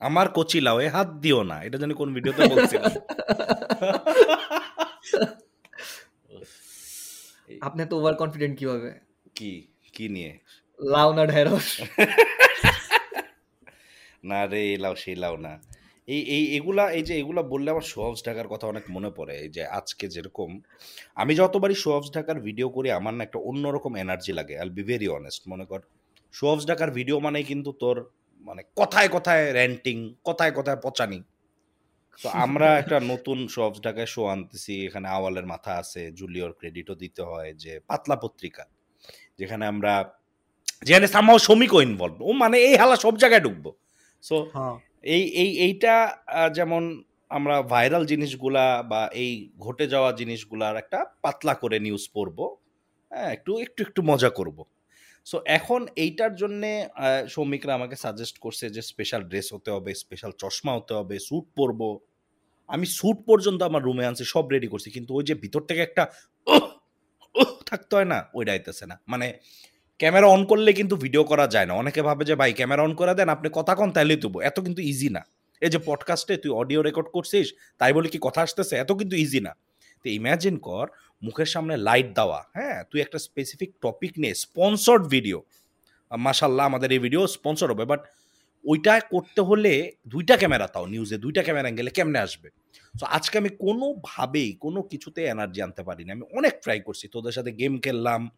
[0.00, 2.92] আমার কোচি লাও এ হাত দিও না এটা জানি কোন ভিডিওতে বলছিলাম
[7.62, 8.90] আপনি তো ওভার কনফিডেন্ট কীভাবে?
[9.36, 9.50] কি
[9.94, 10.32] কি নিয়ে?
[10.78, 11.68] লাউ না ঢেঁড়স।
[14.24, 15.52] না রে লাও সেই লাও না।
[16.10, 19.50] এই এই এগুলা এই যে এগুলা বললে আমার সোহাবস ঢাকার কথা অনেক মনে পড়ে এই
[19.50, 20.50] যে আজকে যেরকম
[21.14, 25.08] আমি যতবারই সোহাবস ঢাকার ভিডিও করি আমার না একটা অন্যরকম এনার্জি লাগে আল বি ভেরি
[25.08, 25.80] অনেস্ট মনে কর।
[26.34, 27.96] সোহাবস ঢাকার ভিডিও মানেই কিন্তু তোর
[28.44, 31.18] মানে কথায় কথায় র্যান্টিং কথায় কথায় পচানি।
[32.18, 37.22] তো আমরা একটা নতুন সোহাবস ঢাকায় শো আনতেছি এখানে আওয়ালের মাথা আছে জুলিওর ক্রেডিটও দিতে
[37.22, 38.64] হয় যে পাতলা পত্রিকা
[39.38, 39.92] যেখানে আমরা
[40.82, 43.70] যেখানে সামাও শ্রমিকও ইনভলভ ও মানে এই হালা সব জায়গায় ঢুকবো।
[44.22, 45.94] সো হ্যাঁ। এই এই, এইটা
[46.58, 46.82] যেমন
[47.36, 49.32] আমরা ভাইরাল জিনিসগুলা বা এই
[49.64, 52.38] ঘটে যাওয়া জিনিসগুলার একটা পাতলা করে নিউজ পড়ব
[53.10, 54.58] হ্যাঁ একটু একটু একটু মজা করব।
[55.26, 56.70] সো এখন এইটার জন্যে
[57.32, 61.88] শ্রমিকরা আমাকে সাজেস্ট করছে যে স্পেশাল ড্রেস হতে হবে স্পেশাল চশমা হতে হবে স্যুট পরবো।
[62.68, 66.04] আমি স্যুট পর্যন্ত আমার রুমে আনছি, সব রেডি করছি, কিন্তু ওই যে ভিতর থেকে একটা
[67.70, 69.26] থাকতে হয় না, ওইটা আইতেছে না। মানে
[70.00, 73.14] ক্যামেরা অন করলে কিন্তু ভিডিও করা যায় না। অনেকে ভাবে যে, ভাই, ক্যামেরা অন করে
[73.14, 75.22] দেন, আপনি কথা কন তাইলেই তুবো। এত কিন্তু ইজি না।
[75.60, 78.76] এই যে পডকাস্টে তুই অডিও রেকর্ড করছিস, তাই বলে কি কথা আসতেছে?
[78.76, 79.56] এত কিন্তু ইজি না।
[80.04, 80.86] তো ইম্যাজিন কর,
[81.22, 82.84] মুখের সামনে লাইট দেওয়া হ্যাঁ?
[82.90, 85.42] তুই একটা স্পেসিফিক টপিক নিয়ে স্পন্সর্ড ভিডিও
[86.16, 88.04] মাশাল্লাহ আমাদের এই ভিডিও স্পন্সর হবে বাট
[88.64, 92.48] ওইটা করতে হলে দুইটা ক্যামেরা তাও নিউজে দুইটা ক্যামেরা অ্যাঙ্গেলে কেমনে আসবে?
[93.00, 97.52] তো আজকে আমি কোনোভাবেই কোনো কিছুতে এনার্জি আনতে পারিনি। আমি অনেক ট্রাই করছি, তোদের সাথে
[97.52, 98.30] গেম খেললাম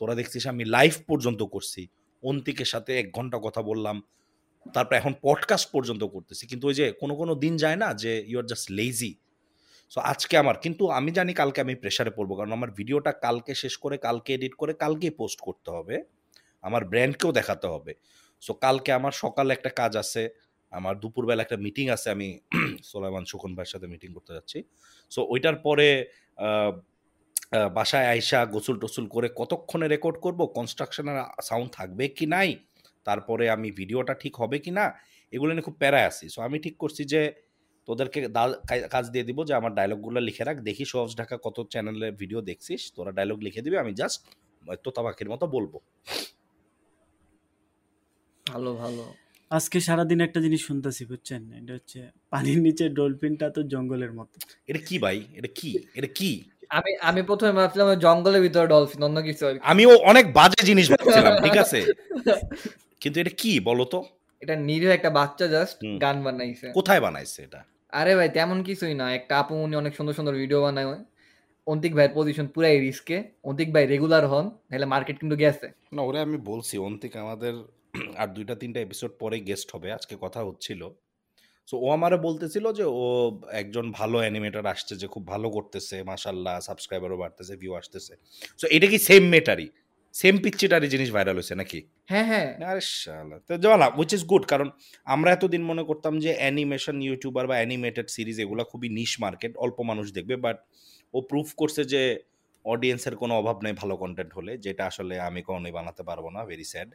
[0.00, 1.88] তোরা দেখছিস আমি লাইভ পর্যন্ত করছি।
[2.22, 4.02] অন্তিকের সাথে এক ঘণ্টা কথা বললাম।
[4.74, 8.38] তারপর এখন পডকাস্ট পর্যন্ত করতেছি। কিন্তু ওই যে কোনো কোনো দিন যায় না যে you
[8.38, 9.14] are just lazy
[9.90, 13.76] so আজকে আমার, কিন্তু আমি জানি কালকে আমি প্রেশারে পড়ব। কারণ আমার ভিডিওটা কালকে শেষ
[13.76, 16.02] করে, কালকে এডিট করে, কালকেই পোস্ট করতে হবে।
[16.62, 17.94] আমার ব্র্যান্ডকেও দেখাতে হবে।
[18.40, 20.22] সো কালকে আমার সকালে একটা কাজ আছে।
[20.70, 22.38] আমার দুপুরবেলা একটা মিটিং আছে। আমি
[22.84, 24.58] সোলাইমান সুখন ভাইয়ের সাথে মিটিং করতে যাচ্ছি।
[25.10, 25.88] সো ওইটার পরে
[27.76, 30.40] বাসায় আইসা গোসল টোসল করে কতক্ষণে রেকর্ড করব?
[30.56, 31.16] কনস্ট্রাকশনের
[31.48, 32.50] সাউন্ড থাকবে কি নাই?
[33.06, 34.86] তারপরে আমি ভিডিওটা ঠিক হবে কি না?
[35.34, 37.20] এগুলো নিয়ে খুব প্যারায় আসি সো আমি ঠিক করছি যে
[37.88, 38.18] তোদেরকে
[38.94, 42.80] কাজ দিয়ে দিব যে আমার ডায়লগগুলো লিখে রাখ। দেখি সহজ ঢাকা কত চ্যানেলে ভিডিও দেখছিস?
[42.96, 44.20] তোরা ডায়লগ লিখে দিবি আমি জাস্ট
[44.84, 45.72] তোতা পাখির মতো বলব।
[48.46, 49.04] ভালো ভালো।
[49.50, 51.42] আজকে সারাদিন একটা জিনিস শুনতেছি বুঝছেন?
[51.58, 52.00] এটা হচ্ছে
[52.32, 54.36] পানির নিচে ডলফিনটা তো জঙ্গলের মতো।
[54.70, 55.18] এটা কি ভাই?
[55.38, 55.70] এটা কি?
[55.98, 56.30] এটা কি?
[56.70, 61.56] আমি আমি প্রথমে ভাবছিলাম জঙ্গলের ভিতরে ডলফিন অন্য কিছু। আমিও অনেক বাজে জিনিস ভাবছিলাম ঠিক
[61.56, 61.78] আছে?
[63.02, 63.98] কিন্তু এটা কি বলো তো?
[64.42, 67.60] এটা নিরীহ একটা বাচ্চা জাস্ট গান বানাইছে। কোথায় বানাইছে এটা?
[67.92, 70.88] আরে ভাই তেমন কিছুই না। একটা আপু উনি অনেক সুন্দর সুন্দর ভিডিও বানায়
[71.66, 76.18] অন্তিক ভাইয়ের পজিশন পুরাই রিস্কে অন্তিক ভাই রেগুলার হন তাহলে মার্কেট কিন্তু গেছে। না ওরে
[76.20, 77.54] আমি বলছি অন্তিক আমাদের
[78.20, 80.80] আর দুইটা তিনটা এপিসোড পরে গেস্ট হবে। আজকে কথা হচ্ছিল।
[81.70, 83.04] সো ও আমারে বলতেছিল যে ও
[83.62, 88.12] একজন ভালো অ্যানিমেটর আসছে যে খুব ভালো করতেছে মাশাল্লাহ সাবস্ক্রাইবারও বাড়তেছে ভিউ আসতেছে।
[88.60, 89.68] সো এটা কি সেম মেটারই?
[90.14, 91.78] সেম পিকচারটারই জিনিস ভাইরাল হয়েছে নাকি?
[92.10, 94.68] হ্যাঁ হ্যাঁ। আরে শালা তো জলা উইচ ইজ গুড কারণ
[95.06, 99.78] আমরা এতদিন মনে করতাম যে অ্যানিমেশন ইউটিউবার বা অ্যানিমেটেড সিরিজ এগুলো খুবই নিশ মার্কেট অল্প
[99.90, 100.58] মানুষ দেখবে বাট
[101.14, 102.02] ও প্রুফ করছে যে
[102.64, 106.66] অডিয়েন্সের কোনো অভাব নেই ভালো কন্টেন্ট হলে যেটা আসলে আমি কখনোই বানাতে পারব না ভেরি
[106.72, 106.90] স্যাড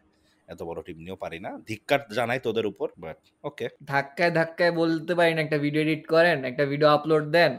[0.49, 5.13] এত বড় টিম নিয়েও পারি না। ধিক্কার জানাই তোদের উপর বাট ওকে ধাক্কায় ধাক্কায় বলতে
[5.19, 7.51] পারেন একটা ভিডিও এডিট করেন একটা ভিডিও আপলোড দেন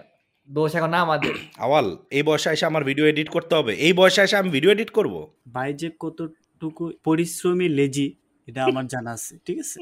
[0.48, 1.34] দোষ এখন আমাদের।
[1.66, 4.90] আওয়াল এই বয়সে এসে আমার ভিডিও এডিট করতে হবে। এই বয়সে এসে আমি ভিডিও এডিট
[4.98, 5.14] করব?
[5.54, 8.06] ভাই যে কতটুকু পরিশ্রমী লেজি
[8.48, 9.78] এটা আমার জানা আছে ঠিক আছে?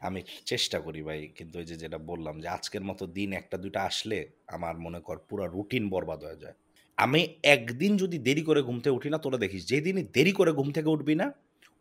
[0.00, 3.80] আমি চেষ্টা করি ভাই কিন্তু ওই যে যেটা বললাম যে আজকের মতো দিন একটা দুইটা
[3.90, 6.56] আসলে আমার মনে কর পুরো রুটিন বরবাদ হয়ে যায়।
[6.98, 10.68] আমি একদিন যদি দেরি করে ঘুম থেকে উঠি না তোরা দেখিস যেদিনই দেরি করে ঘুম
[10.72, 11.32] থেকে উঠবি না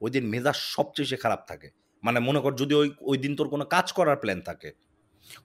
[0.01, 1.69] ওই দিন মেজাজ সবচেয়ে বেশি খারাপ থাকে।
[2.03, 4.69] মানে মনে কর যদি ওই ওই দিন তোর কোনো কাজ করার প্ল্যান থাকে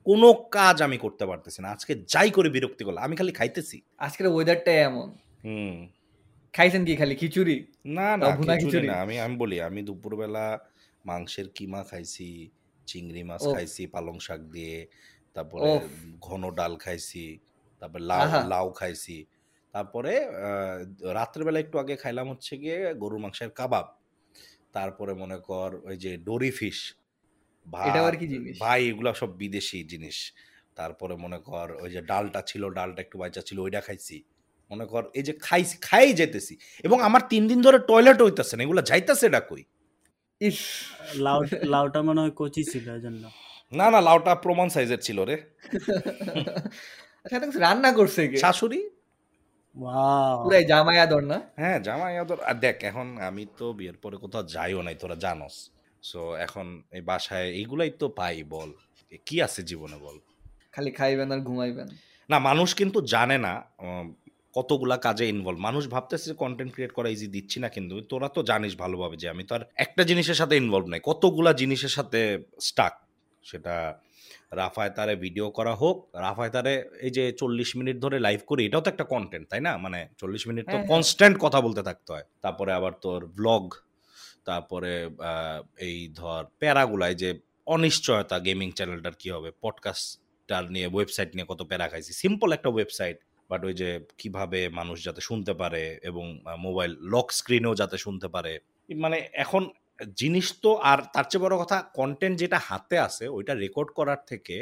[0.07, 4.27] কোনো কাজ আমি করতে পারতেছি না। আজকে যাই করে বিরক্তি করলাম আমি খালি খাইতেছি। আজকের
[4.27, 5.09] ওয়েদারটাই এমন।
[5.45, 5.89] হুম।
[6.55, 7.57] খাইছেন কি খালি খিচুড়ি?
[7.87, 8.87] না না খিচুড়ি?
[8.87, 10.47] না আমি আমি বলি আমি দুপুরবেলা
[11.05, 12.51] মাংসের কিমা খাইছি
[12.87, 14.87] চিংড়ি মাছ খাইছি পালং শাক দিয়ে
[15.35, 15.71] তারপরে
[16.21, 17.39] ঘন ডাল খাইছি
[17.83, 19.17] তারপরে লাউ লাউ খাইছি
[19.73, 20.13] তারপরে
[21.13, 23.87] রাত্রেবেলা একটু আগে খাইলাম হচ্ছে গিয়ে গরুর মাংসের কাবাব।
[24.73, 26.95] তারপরে মনে কর ওই যে ডোরি ফিশ?
[28.61, 30.33] ভাই এগুলা সব বিদেশি জিনিস।
[30.75, 34.23] তারপরে মনে কর ওই যে ডালটা ছিল ডালটা একটু বাইচা ছিল ওইটা খাইছি।
[34.71, 36.55] মনে কর এই যে খাইছি খাই যেতেছি।
[36.85, 39.65] এবং আমার তিন দিন ধরে টয়লেট হইতেছে না এগুলো যাইতাছে এটা কই?
[40.41, 40.59] ইস
[41.15, 42.87] লাউ লাউটা মনে হয় কচি ছিল
[43.73, 45.37] না না লাউটা প্রমাণ সাইজের ছিল রে।
[47.25, 48.37] আচ্ছা রান্না করছে কে?
[48.37, 48.91] শাশুড়ি?
[49.77, 51.39] ওয়াও পুরাই জামাই আদর না?
[51.61, 55.57] হ্যাঁ জামাই আদর। আর দেখ এখন আমি তো বিয়ের পরে কোথাও যাইও নাই তোরা জানোস।
[56.03, 58.71] সো এখন এই বাসায় এইগুলাই তো পাই বল।
[59.27, 60.17] কি আছে জীবনে বল?
[60.75, 61.89] খালি খাইবেন আর ঘুমাইবেন।
[62.31, 63.53] না মানুষ কিন্তু জানে না
[64.57, 68.41] কতগুলা কাজে ইনভলভ মানুষ ভাবতেছে যে কন্টেন্ট ক্রিয়েট করা ইজি দিচ্ছি না কিন্তু তোরা তো
[68.51, 72.21] জানিস ভালোভাবে যে আমি তো আর একটা জিনিসের সাথে ইনভলভ নাই কতগুলা জিনিসের সাথে
[72.69, 72.95] স্টাক
[73.45, 73.75] সেটা
[74.53, 78.81] রাফায় তারে ভিডিও করা হোক রাফায় তারে এই যে চল্লিশ মিনিট ধরে লাইভ করি এটাও
[78.81, 79.73] তো একটা কন্টেন্ট তাই না?
[79.77, 83.65] মানে চল্লিশ মিনিট তো হ্যাঁ, হ্যাঁ। কনস্ট্যান্ট কথা বলতে থাকতে হয়। তারপরে আবার তোর ব্লগ
[84.45, 84.93] তারপরে
[85.79, 87.31] এই ধর প্যারাগুলাই যে
[87.67, 89.51] অনিশ্চয়তা গেমিং চ্যানেলটার কি হবে?
[89.63, 93.19] পডকাস্টটার নিয়ে ওয়েবসাইট নিয়ে কত প্যারা খাইছি। সিম্পল একটা ওয়েবসাইট
[93.51, 96.25] বাট ওই যে কীভাবে মানুষ যাতে শুনতে পারে এবং
[96.59, 98.53] মোবাইল লক স্ক্রিনেও যাতে শুনতে পারে।
[98.89, 99.63] মানে এখন
[100.17, 104.57] জিনিস তো আর তার চেয়ে বড় কথা কন্টেন্ট যেটা হাতে আছে ওইটা রেকর্ড করার থেকে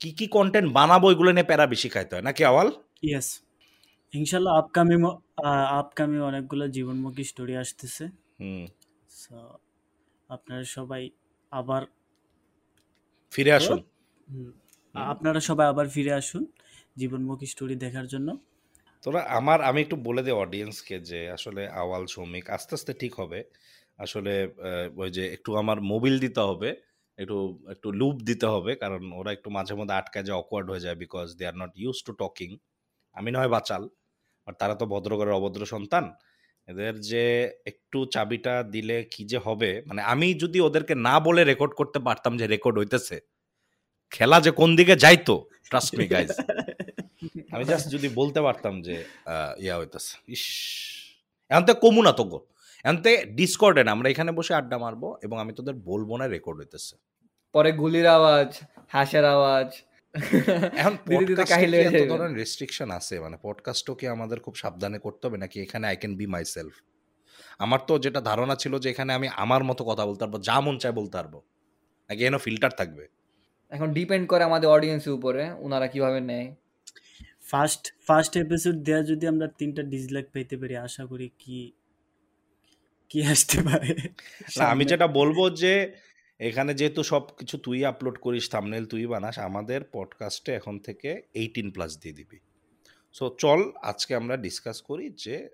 [0.00, 2.68] কি কি কন্টেন্ট বানাবো এগুলো নিয়ে প্যারা বেশি খাইতে হয়। নাকি আওয়াল?
[3.02, 3.28] ইয়েস
[4.12, 5.00] ইনশাল্লাহ আপকামিং
[5.80, 8.04] আপকামিং অনেকগুলো জীবনমুখী স্টোরি আসতেছে।
[8.40, 8.64] হুম।
[9.20, 9.36] সো
[10.30, 11.02] আপনারা সবাই
[11.52, 11.82] আবার
[13.32, 13.78] ফিরে আসুন।
[14.94, 16.42] আপনারা সবাই আবার ফিরে আসুন
[16.96, 18.28] জীবনমুখী স্টোরি দেখার জন্য।
[19.02, 23.38] তোরা আমার আমি একটু বলে দিই অডিয়েন্সকে যে আসলে আওয়াল শ্রমিক আস্তে আস্তে ঠিক হবে।
[23.98, 24.34] আসলে
[25.02, 26.70] ওই যে একটু আমার মোবিল দিতে হবে,
[27.18, 27.36] একটু
[27.74, 31.26] একটু লুপ দিতে হবে, কারণ ওরা একটু মাঝে মধ্যে আটকায় যায় অকওয়ার্ড হয়ে যায় because
[31.38, 32.50] they are not use to talking
[33.16, 33.82] আমি নয় বাচাল
[34.46, 36.04] আর তারা তো ভদ্রঘরের অভদ্র সন্তান।
[36.68, 37.24] এদের যে
[37.70, 42.32] একটু চাবিটা দিলে কি যে হবে মানে আমি যদি ওদেরকে না বলে রেকর্ড করতে পারতাম
[42.40, 43.16] যে রেকর্ড হইতেছে,
[44.16, 45.34] খেলা যে কোন দিকে যাইতো
[45.70, 46.30] ট্রাস্ট মি গাইজ
[47.54, 48.96] আমি জাস্ট যদি বলতে পারতাম যে
[49.64, 50.44] ইয়া হইতেছে, ইস,
[51.50, 52.38] এখন তো কমু না তো গো
[52.84, 56.58] এখন তো ডিসকর্ডে না আমরা এখানে বসে আড্ডা মারবো এবং আমি তোদের বলব না রেকর্ড
[56.58, 56.96] হইতেছে।
[57.54, 59.68] পরে গুলির আওয়াজ হাসের আওয়াজ।
[60.76, 60.94] এখন
[61.90, 63.20] এত ধরনের রেস্ট্রিকশন আছে?
[63.20, 66.74] মানে পডকাস্টও কি আমাদের খুব সাবধানে করতে হবে নাকি এখানে I can be myself
[67.58, 70.78] আমার তো যেটা ধারণা ছিল যে এখানে আমি আমার মতো কথা বলতে পারব যা মন
[70.78, 71.34] চায় বলতে পারব।
[72.10, 73.08] নাকি এখানে ফিল্টার থাকবে?
[73.70, 76.54] এখন ডিপেন্ড করে আমাদের অডিয়েন্সের উপরে ওনারা কীভাবে নেয়।
[77.42, 81.72] ফার্স্ট ফার্স্ট এপিসোড দেওয়া যদি আমরা তিনটা ডিসলাইক পেতে পারি আশা করি কি
[83.14, 83.94] কি আসতে পারে?
[83.94, 85.92] না আমি সামনে। যেটা বলব যে
[86.38, 91.70] এখানে যেহেতু সব কিছু তুই আপলোড করিস থামনেল তুই বানাস আমাদের পডকাস্টে এখন থেকে এইটিন
[91.70, 92.38] প্লাস দিয়ে দিবি।
[93.12, 95.48] সো চল আজকে আমরা ডিসকাস করি যে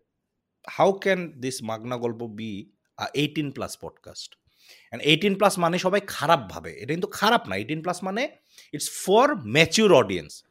[0.67, 2.71] হাউ ক্যান দিস মাগনা গল্প be
[3.15, 7.83] eighteen plus podcast and eighteen plus মানে সবাই খারাপ ভাবে। এটা কিন্তু খারাপ না এইটিন
[7.83, 8.29] প্লাস মানে
[8.73, 10.45] ইটস ফর ম্যাচিউর অডিয়েন্স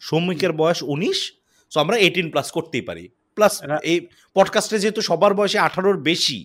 [0.00, 1.32] সৌমিকের বয়স উনিশ
[1.70, 3.98] সো আমরা এইটিন প্লাস করতেই পারি। প্লাস এই
[4.34, 6.38] পডকাস্টে যেহেতু সবার বয়সে আঠারোর বেশি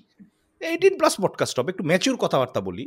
[0.61, 2.85] এইটিন প্লাস পডকাস্ট হবে একটু ম্যাচিউর কথাবার্তা বলি।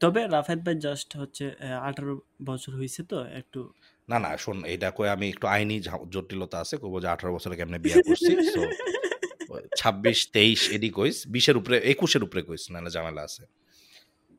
[0.00, 1.44] তবে রাফেদ ভাই জাস্ট হচ্ছে
[1.80, 3.60] আঠারো বছর হয়েছে তো একটু
[4.08, 5.76] না না শোন এটা কয়ে আমি একটু আইনি
[6.10, 8.32] জটিলতা আছে কব যে আঠারো বছরে কেমনে বিয়ে করছি
[9.78, 13.42] ছাব্বিশ তেইশ এডি কইস বিশের উপরে একুশের উপরে কইস নাহলে ঝামেলা আছে।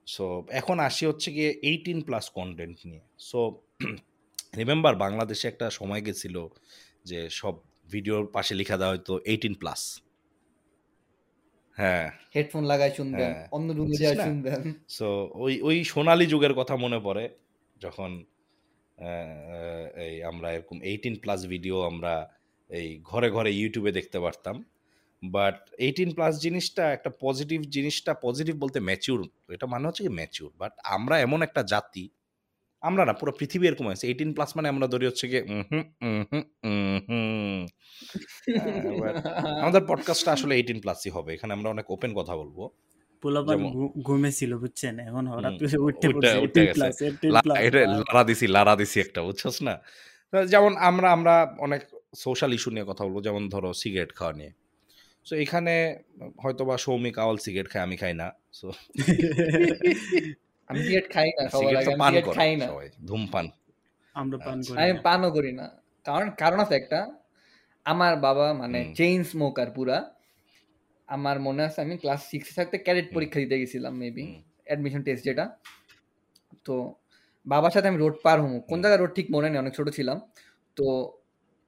[0.07, 3.39] সো এখন আসি হচ্ছে গিয়ে এইটিন প্লাস কন্টেন্ট নিয়ে। সো
[4.57, 6.35] রিমেম্বার বাংলাদেশে একটা সময় গেছিল
[7.05, 7.55] যে সব
[7.91, 9.81] ভিডিওর পাশে লেখা দেওয়া হয়তো এইটিন প্লাস
[11.77, 15.07] হ্যাঁ। হেডফোন লাগাই শুনবেন হ্যাঁ, অন্য রুমে বুঝছিস শুনবেন। সো
[15.43, 17.23] ওই ওই সোনালী যুগের কথা মনে পড়ে
[17.77, 18.11] যখন
[20.05, 22.13] এই আমরা এরকম এইটিন প্লাস ভিডিও আমরা
[22.69, 24.55] এই ঘরে ঘরে ইউটিউবে দেখতে পারতাম।
[25.23, 29.19] বাট এইটিন প্লাস জিনিসটা একটা পজিটিভ জিনিসটা পজিটিভ বলতে ম্যাচিউর
[29.55, 32.03] এটা মানে হচ্ছে কি ম্যাচিউর বাট আমরা এমন একটা জাতি
[32.81, 35.41] আমরা না পুরো পৃথিবী এরকম আছে এইটিন প্লাস মানে আমরা ধরি হচ্ছে গিয়ে
[39.61, 42.69] আমাদের পডকাস্টটা আসলে এইটিন প্লাসই হবে। এখানে আমরা অনেক ওপেন কথা বলব।
[43.21, 44.99] পোলাপান ঘুমেছিল বুঝছেন?
[44.99, 48.23] এখন হঠাৎ করে উঠতে উঠে- পড়ছে উঠে 18 গেছে। প্লাস 18 লা- প্লাস এটা লারা
[48.23, 49.79] দিছি লারা দিছি একটা বুঝছস না?
[50.45, 51.81] যেমন আমরা আমরা অনেক
[52.15, 54.51] সোশ্যাল ইস্যু নিয়ে কথা বলব যেমন ধরো সিগারেট খাওয়া নিয়ে।
[55.25, 55.99] সো এখানে
[56.43, 58.71] হয়তো বা সৌমিক আওয়াল সিগারেট খায় আমি খাই না। সো
[60.71, 63.45] আমি সিগারেট খাই না সবার আগে আমি সিগারেট খাই না। সবাই ধূমপান
[64.15, 65.65] আমরা পান আচ্ছা। করি আমি পানও করি না।
[66.05, 66.99] কারণ কারণ আছে একটা
[67.85, 69.97] আমার বাবা মানে চেইন স্মোকার পুরা
[71.07, 74.25] আমার মনে আছে আমি ক্লাস সিক্সে থাকতে ক্যাডেট পরীক্ষা দিতে গেছিলাম মেবি
[74.67, 75.45] অ্যাডমিশন টেস্ট যেটা।
[76.65, 76.75] তো
[77.45, 80.17] বাবার সাথে আমি রোড পার হব। কোন। জায়গায় রোড ঠিক মনে নেই অনেক ছোট ছিলাম।
[80.77, 80.85] তো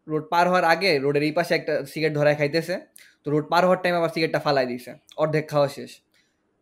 [0.08, 2.76] রোড পার হওয়ার আগে রোডের এই পাশে একটা সিগারেট ধরায় খাইতেছে।
[3.24, 5.92] তো রোড পার হওয়ার টাইম আবার সিগারেটটা ফালাই দিয়েছে অর্ধেক খাওয়া শেষ।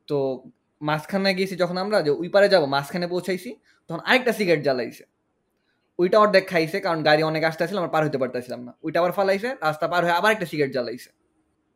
[0.08, 0.18] তো
[0.82, 3.50] মাঝখানে গিয়েছি যখন আমরা, যে ওই পারে যাব, মাঝখানে পৌঁছাইছি,
[3.88, 5.04] তখন আরেকটা সিগারেট জ্বালাইছে।
[6.00, 9.12] ওইটা অর্ধেক খাইছে, কারণ গাড়ি অনেক আসতে আসছিল আমরা পার হইতে পারতেছিলাম না। ওইটা আবার
[9.12, 11.10] ফালাইছে, রাস্তা পার হয়ে আবার একটা সিগারেট জ্বালাইছে।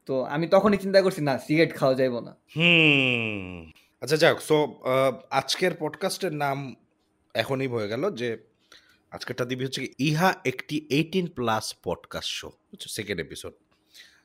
[0.07, 2.31] তো আমি তখনই চিন্তা করছি, না, সিগারেট খাওয়া যাইব না।
[4.01, 4.57] আচ্ছা যাক সো
[5.29, 6.57] আজকের পডকাস্টের নাম
[7.33, 8.29] এখনই হয়ে গেল যে,
[9.11, 12.49] আজকেরটা দিবি হচ্ছে ইহা একটি eighteen plus podcast show
[12.97, 13.53] second episode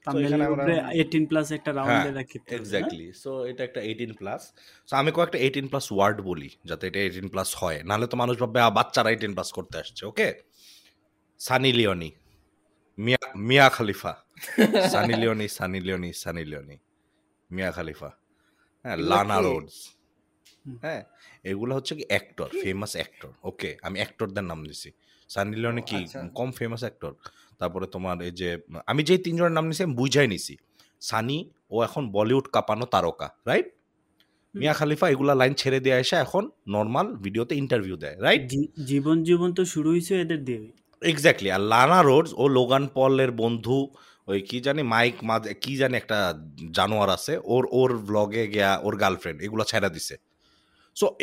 [0.07, 4.43] 18 plus একটা রাউন্ডে হ্যাঁ, রাখি এক্স্যাক্টলি সো এটা একটা এইটিন প্লাস
[4.89, 8.35] সো আমি কয়েকটা এইটিন প্লাস ওয়ার্ড বলি যাতে এটা এইটিন প্লাস হয়। নাহলে তো মানুষ
[8.37, 10.29] ভাববে বাচ্চারা এইটিন প্লাস করতে আসছে। Okay
[11.41, 12.11] Sunny Leonie
[12.99, 14.13] Mia Mia Khalifa.
[14.95, 16.77] Sunny Leone Sunny Leone Sunny Leone
[17.51, 18.11] Mia Khalifa.
[18.85, 19.37] হ্যাঁ লানা?
[19.41, 19.77] রোডস।
[20.83, 21.03] হ্যাঁ
[21.45, 24.91] এগুলো হচ্ছে কি অ্যাক্টর ফেমাস অ্যাক্টর ওকে আমি অ্যাক্টরদের নাম দিছি।
[25.31, 27.13] সানি লিওনি কি আচ্ছা। কম ফেমাস অ্যাক্টর
[27.61, 28.49] তারপরে তোমার এই যে
[28.91, 30.55] আমি যে তিনজনের নাম নিছি আমি বুঝাই নিছি।
[31.03, 31.39] সানি
[31.75, 33.69] ও এখন বলিউড কাঁপানো তারকা রাইট
[34.55, 36.45] মিয়া খালিফা এগুলা লাইন ছেড়ে দিয়ে এসে এখন
[36.77, 38.43] নর্মাল ভিডিওতে ইন্টারভিউ দেয় রাইট
[38.91, 40.61] জীবন জীবন তো শুরু হয়েছে এদের দিয়ে।
[41.03, 43.79] এক্স্যাক্টলি আর লানা রোডস ও লোগান পলের বন্ধু
[44.29, 46.19] ওই কি জানি মাইক মাদ কি জানি একটা
[46.77, 50.15] জানোয়ার আছে ওর ওর ব্লগে গিয়া ওর গার্লফ্রেন্ড এগুলো ছেড়া দিছে।
[51.01, 51.17] সো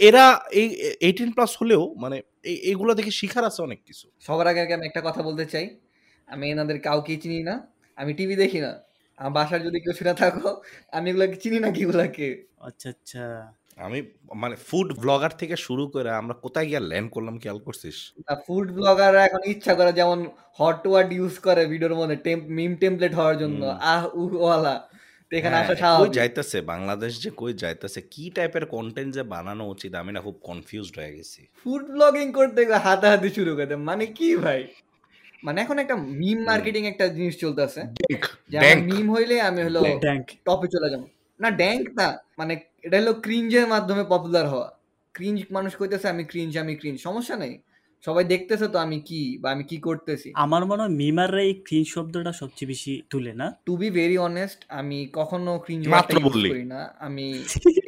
[0.00, 0.68] এরা এই
[1.00, 4.86] এইটিন প্লাস হলেও মানে এই- এইগুলো দেখে শিখার আছে অনেক কিছু। সবার আগে আগে আমি
[4.86, 5.80] একটা কথা বলতে চাই।
[6.26, 8.80] আমি এনাদের কাউকে চিনি না আমি টিভি দেখি না।
[9.16, 14.02] আমার বাসার যদি কেউ শুনে থাকো আমি এগুলোকে চিনি না কি এগুলাকে। আচ্ছা আচ্ছা। আমি
[14.34, 18.12] মানে ফুড ব্লগার থেকে শুরু করে আমরা কোথায় গিয়ে ল্যান্ড করলাম খেয়াল করছিস?
[18.46, 23.38] ফুড ব্লগাররা এখন ইচ্ছা করে যেমন হট ওয়ার্ড ইউজ করে ভিডিওর মধ্যে মিম টেমপ্লেট হওয়ার
[23.38, 24.88] জন্য। আহ উহ ওয়ালা।
[25.38, 26.58] এখানে হ্যাঁ, আসা স্বাভাবিক। যাইতেছে?
[26.72, 28.00] বাংলাদেশ যে কই যাইতেছে?
[28.10, 29.94] কি টাইপের কন্টেন্ট যে বানানো উচিত?
[29.94, 34.36] আমি না খুব কনফিউজড হয়ে গেছি। ফুড ব্লগিং করতে গিয়ে হাতাহাতি শুরু করে মানে কি
[34.36, 34.60] ভাই?
[35.44, 37.80] মানে এখন একটা মিম মার্কেটিং একটা জিনিস চলতেছে।
[38.82, 39.80] মিম হইলে আমি হলো
[40.44, 41.02] টপে চলে যাব।
[41.40, 44.68] না ড্যাঙ্ক না। মানে এটা হলো ক্রিঞ্জের মাধ্যমে পপুলার হওয়া।
[45.14, 47.54] ক্রিঞ্জ মানুষ কইতেছে আমি ক্রিঞ্জ আমি ক্রিঞ্জ সমস্যা নেই।
[48.04, 51.84] সবাই দেখতেছে তো আমি কি বা আমি কি করতেছি। আমার মনে হয় মিমাররা এই ক্রিন
[51.94, 53.46] শব্দটা সবচেয়ে বেশি তুলে না?
[53.66, 57.26] টু বি ভেরি অনেস্ট আমি কখনো ক্রিঞ্জ মাত্র বললি। না। আমি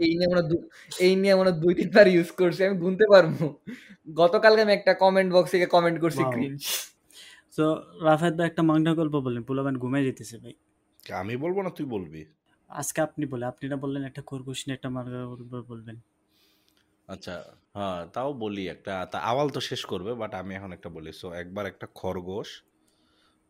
[0.05, 0.43] এই নিয়ে আমরা
[1.07, 3.35] এই নিয়ে মনে হয় দুই তিনবার ইউজ করছি আমি গুনতে পারব।
[4.21, 6.23] গতকালকে আমি একটা কমেন্ট বক্সে কমেন্ট করছি.
[6.35, 6.63] ক্রিঞ্জ
[7.57, 7.65] তো
[8.07, 10.55] রাফাত ভাই একটা মাংনা গল্প বললেন পোলাবান ঘুমাই যেতেছে ভাই।
[11.21, 12.21] আমি বলব না তুই বলবি।
[12.71, 15.97] আজকে আপনি বলে আপনি না বললেন একটা খরগোশ নিয়ে একটা মাংনা গল্প বলবেন।
[17.09, 17.35] আচ্ছা
[17.77, 21.27] হ্যাঁ তাও বলি একটা, তা আওয়াল তো শেষ করবে বাট আমি এখন একটা বলি সো
[21.43, 22.49] একবার একটা খরগোশ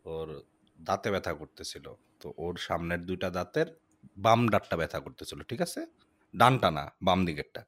[0.04, 0.28] ওর
[0.78, 1.86] দাঁতে ব্যথা করতেছিল,
[2.20, 3.68] তো ওর সামনের দুইটা দাঁতের
[4.24, 5.80] বাম দাঁতটা ব্যথা করতেছিল, ঠিক আছে?
[6.34, 7.60] ডানটা না, বাম দিকেরটা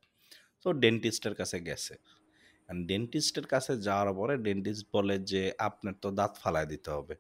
[0.65, 1.95] তো ডেন্টিস্টের কাছে গেছে
[2.91, 7.15] ডেন্টিস্টের কাছে যাওয়ার পরে ডেন্টিস্ট বলে যে, আপনার তো দাঁত ফালায় দিতে হবে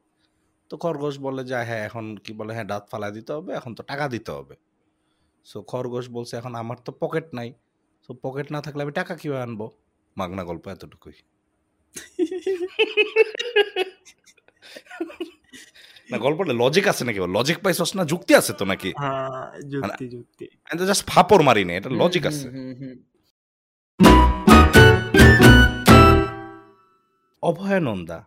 [0.71, 3.83] তো খরগোশ বলে যে হ্যাঁ এখন কি বলে হ্যাঁ দাঁত ফালায় দিতে হবে, এখন তো
[3.91, 4.55] টাকা দিতে হবে
[5.47, 7.49] সো খরগোশ বলছে, এখন আমার তো পকেট নাই
[8.09, 9.61] তো পকেট না থাকলে আমি টাকা কীভাবে আনব?
[10.17, 11.17] মাগনা গল্প এতটুকুই।
[16.11, 17.19] না গল্পটা লজিক আছে নাকি?
[17.19, 18.03] লজিক পাইছস না?
[18.05, 18.91] যুক্তি আছে তো নাকি?
[18.99, 22.47] হ্যাঁ যুক্তি যুক্তি। আমি তো জাস্ট ফাপড় মারি না এটা লজিক আছে।
[27.43, 28.19] Abhayananda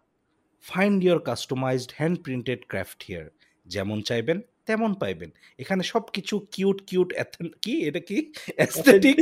[0.65, 3.25] find your customized hand printed craft here
[3.65, 5.29] যেমন চাইবেন তেমন পাইবেন।
[5.61, 7.09] এখানে সবকিছু কিউট কিউট
[7.63, 7.73] কি?
[7.87, 8.17] এটা কি?
[8.59, 9.17] অ্যাস্থেটিক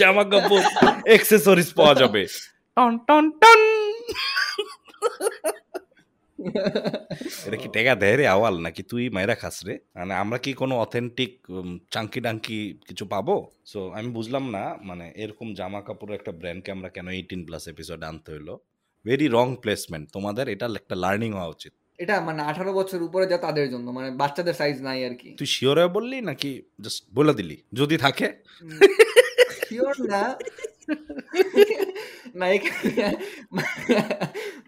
[0.00, 0.66] জামা কাপড়
[1.10, 2.22] অ্যাক্সেসরিজ পাওয়া যাবে।
[2.76, 3.60] টন টন টন!
[7.46, 9.74] এটা কি টেকা দেয় রে আওয়াল নাকি তুই মায়েরা খাস রে?
[10.00, 11.32] মানে আমরা কি কোনো অথেন্টিক
[11.94, 13.36] চাঙ্কি ডাঙ্কি কিছু পাবো?
[13.70, 18.00] সো আমি বুঝলাম না মানে এরকম জামা কাপড়ের একটা ব্র্যান্ডকে আমরা কেন এইটিন প্লাস এপিসোড
[18.10, 18.50] আনতে হইল?
[19.04, 23.38] ভেরি রং প্লেসমেন্ট তোমাদের এটা একটা লার্নিং হওয়া উচিত। এটা মানে আঠারো বছর উপরে যা
[23.46, 26.50] তাদের জন্য মানে বাচ্চাদের সাইজ নাই আর কি। তুই শিওরে বললি নাকি
[26.84, 27.56] জাস্ট বলে দিলি?
[27.80, 28.26] যদি থাকে।
[29.66, 30.22] শিওর না।
[32.40, 32.46] না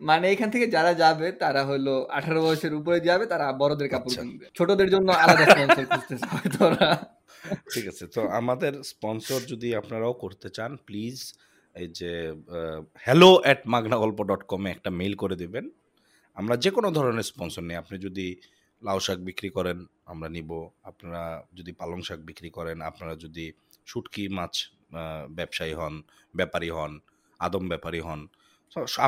[0.08, 4.22] মানে এখান থেকে যারা যাবে তারা হলো আঠারো বছরের উপরে যাবে তারা বড়দের কাপড় আচ্ছা।
[4.22, 6.88] কিনবে। ছোটদের জন্য আলাদা স্পন্সর খুঁজতেছে হয়তো ওরা।
[7.74, 11.16] ঠিক আছে তো আমাদের স্পন্সর যদি আপনারাও করতে চান প্লিজ
[11.74, 12.12] এই যে
[13.04, 15.64] হ্যালো অ্যাট মাগনা গল্প ডট কমে একটা মেইল করে দিবেন।
[16.36, 18.26] আমরা যে কোনো ধরনের স্পন্সর নিই। আপনি যদি
[18.82, 19.78] লাউ শাক বিক্রি করেন,
[20.12, 20.50] আমরা নিব।
[20.90, 21.22] আপনারা
[21.58, 23.44] যদি পালং শাক বিক্রি করেন, আপনারা যদি
[23.86, 24.54] শুটকি মাছ
[25.38, 25.94] ব্যবসায়ী হন,
[26.34, 26.92] ব্যাপারী হন,
[27.40, 28.20] আদম ব্যাপারী হন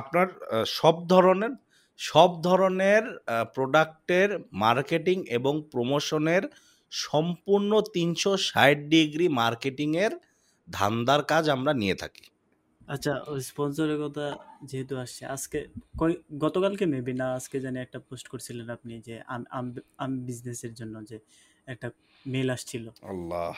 [0.01, 0.29] আপনার
[0.79, 1.53] সব ধরনের
[2.01, 3.03] সব ধরনের
[3.57, 4.31] প্রোডাক্টের
[4.65, 6.45] মার্কেটিং এবং প্রমোশনের
[6.93, 10.13] সম্পূর্ণ তিনশো ষাট ডিগ্রি মার্কেটিংয়ের
[10.69, 12.25] ধান্দার কাজ আমরা নিয়ে থাকি।
[12.89, 14.25] আচ্ছা ওই স্পন্সরের কথা
[14.65, 15.59] যেহেতু আসছে আজকে
[15.95, 20.73] কয়- গতকালকে মেবি না আজকে জানি একটা পোস্ট করছিলেন আপনি যে আম- আম- আম বিজনেসের
[20.75, 21.17] জন্য যে
[21.69, 21.89] একটা
[22.27, 23.51] মেল আসছিল। আল্লাহ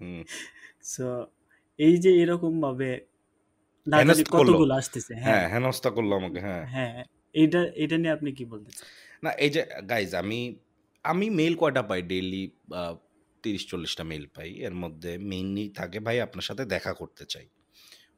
[0.00, 0.22] হুম।
[0.92, 1.06] সো
[1.78, 2.90] এই যে এরকম ভাবে
[3.86, 6.94] না জানি হেনস্থা করল। কতগুলো আসতেছে হ্যাঁ। হ্যাঁ হেনস্থা করল আমাকে হ্যাঁ। হ্যাঁ
[7.34, 8.86] এইটা এটা নিয়ে আপনি কি বলতে চান?
[9.22, 10.40] না এই যে গাইজ আমি
[11.04, 12.00] আমি মেল কয়টা পাই?
[12.02, 12.42] ডেইলি
[13.44, 17.46] তিরিশ চল্লিশটা মেল পাই। এর মধ্যে মেইনলি থাকে ভাই আপনার সাথে দেখা করতে চাই।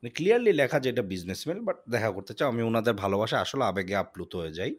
[0.08, 3.94] ক্লিয়ারলি লেখা যে এটা বিজনেস মেল বাট দেখা করতে চাও, আমি ওনাদের ভালোবাসা আসলে আবেগে
[3.94, 4.72] আপ্লুত হয়ে যাই।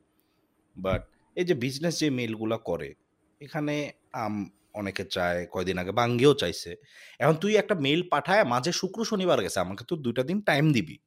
[0.78, 1.02] বাট
[1.38, 2.96] এই যে বিজনেস যে মেলগুলো করে,
[3.42, 4.36] এখানে আম
[4.74, 6.76] অনেকে চায়, কয়দিন আগে বাঙ্গিও চাইছে।
[7.20, 10.98] এখন তুই একটা মেইল পাঠায়, মাঝে শুক্র শনিবার গেছে, আমাকে তো দুইটা দিন টাইম দিবি।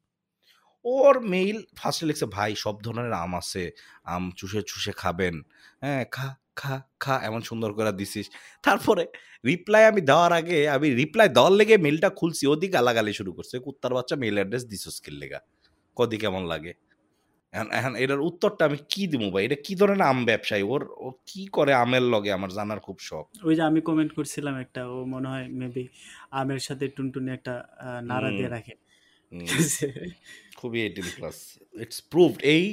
[0.85, 3.71] ওর মেইল ফার্স্টে লিখছে, ভাই, সব ধরনের আম আছে,
[4.03, 5.43] আম চুষে চুষে খাবেন।
[5.81, 8.27] হ্যাঁ খা খা খা এমন সুন্দর করে দিছিস।
[8.65, 9.03] তারপরে
[9.49, 13.93] রিপ্লাই আমি দেওয়ার আগে আমি রিপ্লাই দেওয়ার লেগে মেলটা খুলছি ওদিক আলাগালি শুরু করছে। কুত্তার
[13.97, 15.39] বাচ্চা মেল অ্যাড্রেস দিছস কিল লেগা।
[15.97, 16.73] কদি কেমন লাগে?
[17.79, 19.43] এখন এটার উত্তরটা আমি কি দিব ভাই?
[19.47, 20.63] এটা কি ধরনের আম ব্যবসায়ী?
[20.73, 22.31] ওর ও কি করে আমের লগে?
[22.37, 25.83] আমার জানার খুব শখ। ওই যে আমি কমেন্ট করছিলাম একটা ও মনে হয় মেবি
[26.41, 27.53] আমের সাথে টুনটুনি একটা
[28.09, 28.73] নাড়া দিয়ে রাখে।
[30.59, 31.37] খুবই এইটিন প্লাস
[31.83, 32.65] ইটস প্রুভড এই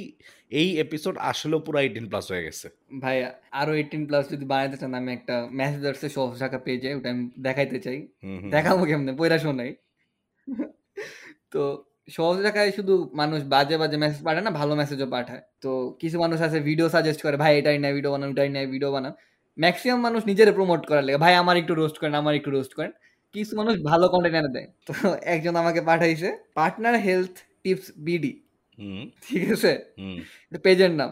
[0.51, 2.67] এই এপিসোড আসলেও পুরো এইটিন প্লাস হয়ে গেছে।
[3.03, 3.17] ভাই
[3.51, 7.23] আরও এইটিন প্লাস যদি বানাইতে চান আমি একটা মেসেজ আসছে সব শাখা পেজে ওটা আমি
[7.47, 7.97] দেখাইতে চাই।
[8.55, 9.11] দেখাবো কেমনে?
[9.45, 9.71] শোনাই
[11.53, 11.61] তো
[12.09, 16.37] সহজ দেখায় শুধু মানুষ বাজে বাজে মেসেজ পাঠায় না ভালো মেসেজও পাঠায়। তো কিছু মানুষ
[16.47, 19.13] আছে ভিডিও সাজেস্ট করে ভাই এটাই না ভিডিও বানান ওটাই না ভিডিও বানান
[19.57, 22.93] ম্যাক্সিমাম মানুষ নিজের প্রমোট করার লাগে ভাই আমার একটু রোস্ট করেন আমার একটু রোস্ট করেন।
[23.35, 24.91] কিছু মানুষ ভালো কন্টেন্ট এনে দেয়। তো
[25.25, 28.33] একজন আমাকে পাঠাইছে পার্টনার হেলথ টিপস বিডি
[29.23, 29.71] ঠিক আছে?
[29.97, 30.19] হুম,
[30.65, 31.11] পেজের নাম।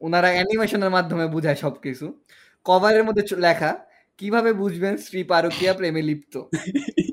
[0.00, 2.06] ওনারা অ্যানিমেশনের মাধ্যমে বোঝায় সবকিছু।
[2.66, 3.70] কভারের মধ্যে লেখা
[4.18, 6.34] কীভাবে বুঝবেন শ্রী পারকিয়া প্রেমে লিপ্ত?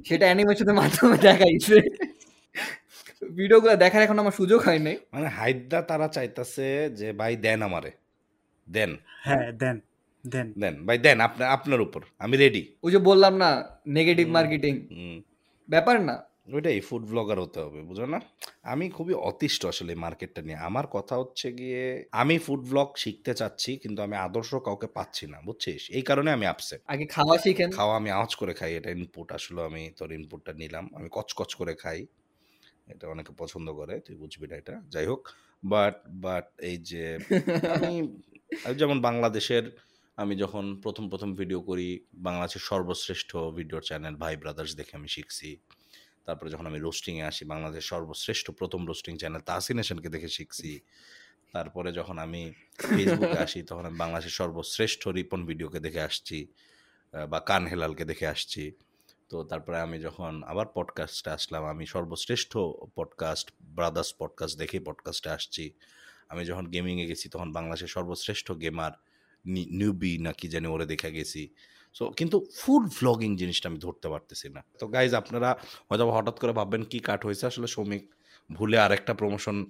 [0.05, 1.75] সেটা অ্যানিমেশনের মাধ্যমে দেখাইছে।
[3.31, 7.91] ভিডিওগুলো দেখার এখন আমার সুযোগ হয় নাই। মানে হাইদা তারা চাইতাছে যে ভাই দেন আমারে।
[8.67, 8.91] দেন।
[9.23, 9.77] হ্যাঁ দেন।
[10.25, 13.49] দেন। দেন ভাই দেন আপনার আপনার উপর আমি রেডি ওই যে বললাম না
[13.97, 14.73] নেগেটিভ হুম। মার্কেটিং
[15.69, 16.15] ব্যাপার না।
[16.55, 18.19] ওইটাই ফুড ব্লগার হতে হবে বুঝো না?
[18.63, 21.81] আমি খুবই অতিষ্ঠ আসলে মার্কেটটা নিয়ে। আমার কথা হচ্ছে গিয়ে
[22.21, 25.81] আমি ফুড ব্লগ শিখতে চাচ্ছি কিন্তু আমি আদর্শ কাউকে পাচ্ছি না বুঝছিস?
[25.97, 29.61] এই কারণে আমি আপসেট আগে খাওয়া শিখেন। খাওয়া আমি আওয়াজ করে খাই এটা ইনপুট আসলে
[29.69, 31.99] আমি তোর ইনপুটটা নিলাম আমি কচকচ করে খাই।
[32.93, 35.21] এটা অনেকে পছন্দ করে তুই বুঝবি না এটা যাই হোক।
[35.63, 37.03] বাট বাট এই যে
[37.75, 37.93] আমি
[38.65, 39.65] আমি যেমন বাংলাদেশের
[40.17, 45.49] আমি যখন প্রথম প্রথম ভিডিও করি, বাংলাদেশের সর্বশ্রেষ্ঠ ভিডিও চ্যানেল ভাই ব্রাদার্স দেখে আমি শিখছি।
[46.25, 50.71] তারপরে যখন আমি রোস্টিংয়ে আসি, বাংলাদেশের সর্বশ্রেষ্ঠ প্রথম রোস্টিং চ্যানেল তাহসিন হাসানকে দেখে শিখছি।
[51.53, 52.41] তারপরে যখন আমি
[52.79, 56.47] ফেসবুকে আসি, তখন আমি বাংলাদেশের সর্বশ্রেষ্ঠ রিপন ভিডিওকে দেখে আসছি
[57.31, 58.63] বা কান হেলালকে দেখে আসছি।
[59.29, 62.51] তো তারপরে আমি যখন আবার পডকাস্টে আসলাম, আমি সর্বশ্রেষ্ঠ
[62.95, 65.73] পডকাস্ট ব্রাদার্স পডকাস্ট দেখে পডকাস্টে আসছি।
[66.31, 68.93] আমি যখন গেমিংয়ে গেছি, তখন বাংলাদেশের সর্বশ্রেষ্ঠ গেমার
[69.45, 71.43] নিউবি না কি জানি ওরে দেখে গেছি।
[71.95, 75.49] সো কিন্তু ফুড ভ্লগিং জিনিসটা আমি ধরতে পারতেছি না। তো গাইজ আপনারা
[75.89, 78.03] হয়তো হঠাৎ করে ভাববেন, কি কাট হয়েছে আসলে শ্রমিক
[78.49, 79.65] ভুলে আরেকটা প্রমোশন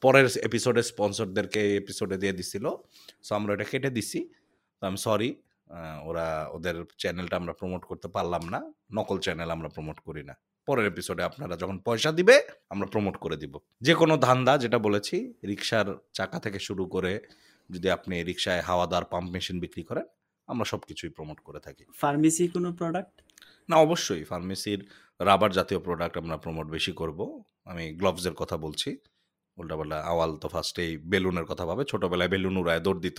[0.00, 2.64] পরের এপিসোডে স্পন্সরদেরকে এপিসোডে দিয়ে দিছিল।
[3.22, 4.20] সো আমরা এটা কেটে দিছি।
[4.82, 5.30] তো আমি সরি
[6.04, 10.34] ওরা, ওদের চ্যানেলটা আমরা প্রমোট করতে পারলাম না। নকল চ্যানেল আমরা প্রমোট করি না।
[10.66, 12.36] পরের এপিসোডে আপনারা যখন পয়সা দিবে,
[12.70, 17.20] আমরা প্রমোট করে দিব। যে কোনো ধান্দা, যেটা বলেছি রিক্সার চাকা থেকে শুরু করে
[17.70, 20.06] যদি আপনি রিক্সায় হাওয়াদার পাম্প মেশিন বিক্রি করেন
[20.48, 23.14] আমরা সব কিছুই প্রমোট করে থাকি। ফার্মেসি কোনো প্রোডাক্ট
[23.68, 24.80] না অবশ্যই। ফার্মেসির
[25.20, 27.18] রাবার জাতীয় প্রোডাক্ট আমরা প্রমোট বেশি করব।
[27.64, 28.90] আমি গ্লোভসের কথা বলছি।
[29.58, 33.18] উল্টাপাল্টা আওয়াল তো ফার্স্টেই বেলুনের কথা ভাবে। ছোটবেলায় বেলুন উড়ায় দৌড় দিত।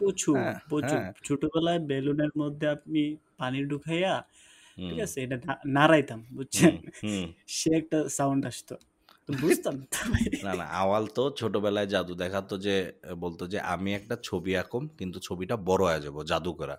[0.00, 3.02] প্রচুর হ্যাঁ, প্রচুর। হ্যাঁ। ছোটবেলায় বেলুনের মধ্যে আপনি
[3.38, 4.14] পানি ঢুকাইয়া
[4.78, 5.18] ঠিক আছে?
[5.24, 5.36] এটা
[5.66, 6.74] নাড়াইতাম বুঝছেন।
[7.48, 8.74] সে একটা সাউন্ড আসতো।
[9.28, 9.74] বুঝতাম।
[10.44, 12.74] না না আওয়াল তো ছোটবেলায় জাদু দেখাতো যে
[13.16, 16.76] বলতো যে আমি একটা ছবি আঁকম কিন্তু ছবিটা বড় হয়ে যাব জাদু করা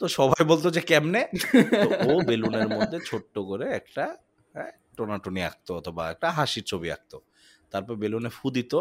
[0.00, 1.22] তো সবাই বলতো যে কেমনে?
[2.04, 4.04] ও বেলুনের মধ্যে ছোট্ট করে একটা
[4.54, 7.16] হ্যাঁ, টোনাটুনি আঁকতো অথবা একটা হাসির ছবি আঁকতো।
[7.72, 8.72] তারপর বেলুনে ফু দিত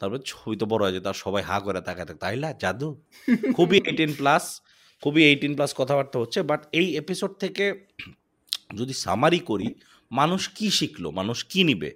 [0.00, 2.88] তারপর ছবি তো বড় হয়ে যেত আর সবাই হা করে তাকাতে তাইলা জাদু?
[3.56, 4.44] খুবই এইটিন প্লাস
[5.02, 7.64] খুবই এইটিন প্লাস কথাবার্তা হচ্ছে বাট এই এপিসোড থেকে
[8.74, 9.68] যদি সামারি করি
[10.10, 11.90] মানুষ কি শিখলো মানুষ কি নিবে?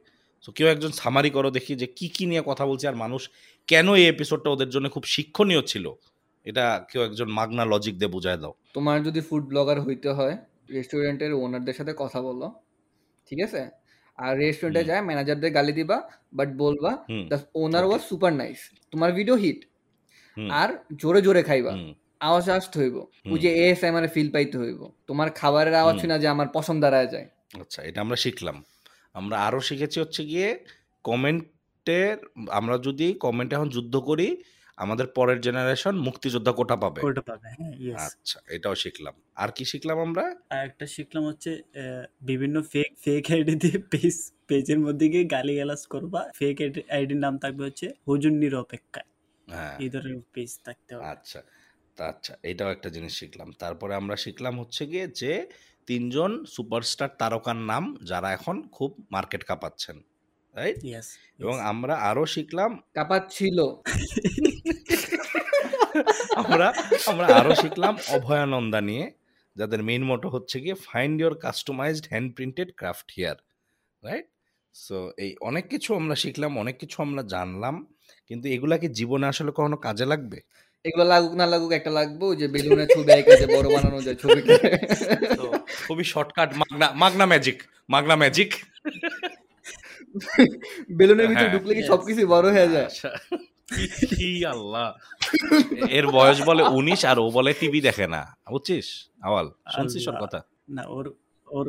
[0.45, 3.31] তো কেউ একজন সামারি করো দেখি যে কি কি নিয়ে কথা বলছে আর মানুষ
[3.67, 5.87] কেন এই এপিসোডটা ওদের জন্য খুব শিক্ষণীয় ছিল?
[6.45, 10.37] এটা কেউ একজন মাগনা লজিক দিয়ে বুঝায় দাও। তোমার যদি ফুড ব্লগার হইতে হয়
[10.71, 12.47] রেস্টুরেন্টের ওনারদের সাথে কথা বলো
[13.29, 13.69] ঠিক আছে?
[14.17, 15.99] আর রেস্টুরেন্টে। যায় ম্যানেজারদের গালি দিবা
[16.33, 18.59] বাট বলবা the owner was super nice
[18.91, 19.61] তোমার ভিডিও হিট
[20.51, 21.73] আর জোরে জোরে খাইবা।
[22.21, 22.97] আওয়াজ আসতে হইব।
[23.31, 27.07] ওই যে এস এম ফিল পাইতে হইব। তোমার খাবারের আওয়াজ। শুনে যে আমার পছন্দ দাঁড়ায়
[27.07, 27.27] যায়।
[27.61, 28.65] আচ্ছা এটা আমরা শিখলাম।
[29.15, 30.49] আমরা আরও শিখেছি হচ্ছে গিয়ে
[31.05, 32.17] কমেন্টের
[32.51, 34.29] আমরা যদি কমেন্টে এখন যুদ্ধ করি
[34.79, 37.73] আমাদের পরের জেনারেশন মুক্তিযোদ্ধা কোটা পাবে। ওটা পাবে হ্যাঁ
[38.07, 40.25] আচ্ছা এটাও শিখলাম। আর কি শিখলাম আমরা?
[40.51, 41.51] আর একটা শিখলাম হচ্ছে
[42.23, 44.17] বিভিন্ন ফেক ফেক আইডি দিয়ে পেজ
[44.49, 46.57] পেজের মধ্যে গিয়ে গালি গালাজ করবা ফেক
[46.95, 49.03] আইডির নাম থাকবে হচ্ছে হুজুর নিরপেক্ষা
[49.49, 51.41] হ্যাঁ। এই ধরনের পেজ থাকতে হবে। আচ্ছা
[51.99, 55.33] আচ্ছা এটাও একটা জিনিস শিখলাম। তারপরে আমরা শিখলাম হচ্ছে গিয়ে যে
[55.91, 59.97] তিনজন সুপারস্টার তারকার নাম যারা এখন খুব মার্কেট কাঁপাচ্ছেন
[60.55, 60.77] রাইট
[61.39, 63.59] এবং আমরা আরও শিখলাম কাপাচ্ছিল।
[66.35, 66.73] আমরা
[67.07, 69.11] আমরা আরও শিখলাম অভয়ানন্দা নিয়ে
[69.57, 73.37] যাদের মেইন মোটো হচ্ছে গিয়ে find your customized hand printed craft here
[74.05, 74.27] right
[74.75, 77.87] so এই অনেক কিছু আমরা শিখলাম অনেক কিছু আমরা জানলাম
[78.27, 80.41] কিন্তু এগুলা কি জীবনে আসলে কখনো কাজে লাগবে?
[80.85, 84.55] এগুলো লাগুক না লাগুক একটা লাগবো যে বেলুনের ছবি এঁকে যে বড় বানানো যায় ছবিকে
[85.39, 85.45] তো
[85.85, 87.59] খুবই শর্টকাট মাগনা মাগনা ম্যাজিক
[87.89, 88.51] মাগনা ম্যাজিক
[90.99, 92.89] বেলুনের ভিতরে হ্যাঁ, ঢুকলে কি সবকিছু বড় হয়ে যায়?
[92.89, 93.11] আচ্ছা।
[94.11, 94.87] কি- আল্লাহ।
[95.91, 98.87] এর বয়স বলে উনিশ আর ও বলে টিভি দেখে না। বুঝছিস?
[99.23, 100.39] আওয়াল শুনছিস ওর কথা?
[100.69, 101.07] না ওর
[101.47, 101.67] ওর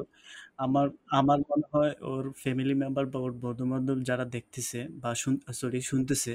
[0.58, 5.10] আমার আমার মনে হয় ওর ফ্যামিলি মেম্বার বা ওর বন্ধু বান্ধব যারা দেখতেছে বা
[5.54, 6.34] সরি শুনতেছে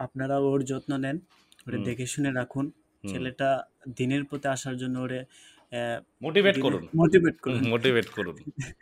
[0.00, 1.16] আপনারা ওর যত্ন নেন
[1.66, 2.66] ওরে দেখে শুনে রাখুন।
[3.04, 3.48] ছেলেটা
[3.96, 5.20] দিনের পথে আসার জন্য ওরে
[6.22, 8.36] মোটিভেট করুন। মোটিভেট করুন। মোটিভেট করুন।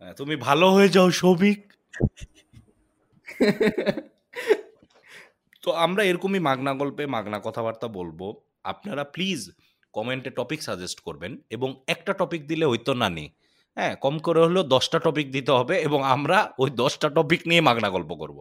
[0.00, 1.60] হ্যাঁ, তুমি ভালো হয়ে যাও সৌভিক।
[5.62, 8.20] তো আমরা এরকমই মাগনা গল্পে মাগনা কথাবার্তা বলব।
[8.64, 9.40] আপনারা প্লিজ
[9.94, 13.26] কমেন্টে টপিক সাজেস্ট করবেন এবং একটা টপিক দিলে হইতো না নি
[13.76, 17.88] হ্যাঁ কম করে হলেও দশটা টপিক দিতে হবে এবং আমরা ওই দশটা টপিক নিয়ে মাগনা
[17.90, 18.38] গল্প করব।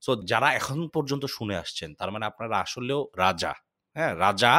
[0.00, 3.52] সো যারা এখন পর্যন্ত শুনে আসছেন, তার মানে আপনারা আসলেও রাজা।
[3.96, 4.52] হ্যাঁ রাজা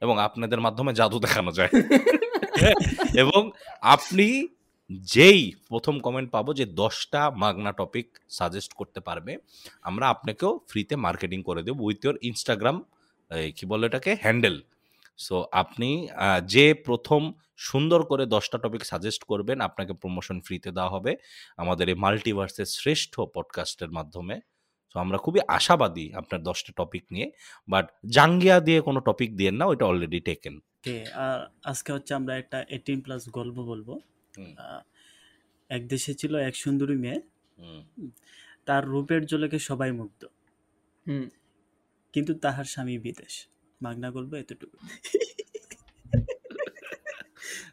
[0.00, 1.72] এবং আপনাদের মাধ্যমে জাদু দেখানো যায়।
[3.22, 4.48] এবং আপনি
[4.92, 9.36] যেই প্রথম কমেন্ট পাবো যে, দশটা মাগনা টপিক সাজেস্ট করতে পারবে,
[9.82, 12.84] আমরা আপনাকেও ফ্রিতে মার্কেটিং করে দেবো উইথ ইয়োর ইনস্টাগ্রাম
[13.56, 14.16] কি বলে এটাকে?
[14.20, 14.62] হ্যান্ডেল
[15.18, 16.08] সো আপনি
[16.46, 21.16] যে প্রথম সুন্দর করে দশটা টপিক সাজেস্ট করবেন, আপনাকে প্রমোশন ফ্রিতে দেওয়া হবে।
[21.56, 24.40] আমাদের এই মাল্টিভার্সের শ্রেষ্ঠ পডকাস্টের মাধ্যমে।
[24.94, 27.32] সো আমরা খুবই আশাবাদী আপনার দশটা টপিক নিয়ে
[27.68, 30.60] বাট জাঙ্গিয়া দিয়ে কোনো টপিক দিয়েন না ওইটা অলরেডি টেকেন
[31.14, 33.98] আর আজকে হচ্ছে আমরা একটা এইটিন প্লাস গল্প বলব।
[35.68, 37.20] এক দেশে ছিল এক সুন্দরী মেয়ে।
[38.64, 40.24] তার রূপের জলকে সবাই মুগ্ধ।
[41.08, 41.28] হুম।
[42.12, 43.46] কিন্তু তাহার স্বামী বিদেশ।
[43.82, 44.76] মাগনা গল্প এতটুকু।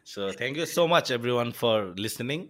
[0.04, 2.48] So thank you so much everyone for listening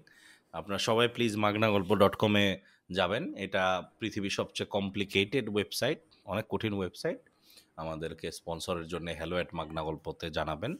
[0.52, 2.46] আপনারা সবাই প্লিজ মাগনা গল্প ডট কমে
[2.92, 7.18] যাবেন। এটা পৃথিবীর সবচেয়ে কমপ্লিকেটেড ওয়েবসাইট অনেক কঠিন ওয়েবসাইট
[7.76, 10.76] আমাদেরকে স্পন্সরের জন্য হ্যালো অ্যাট মাগনা গল্পতে জানাবেন।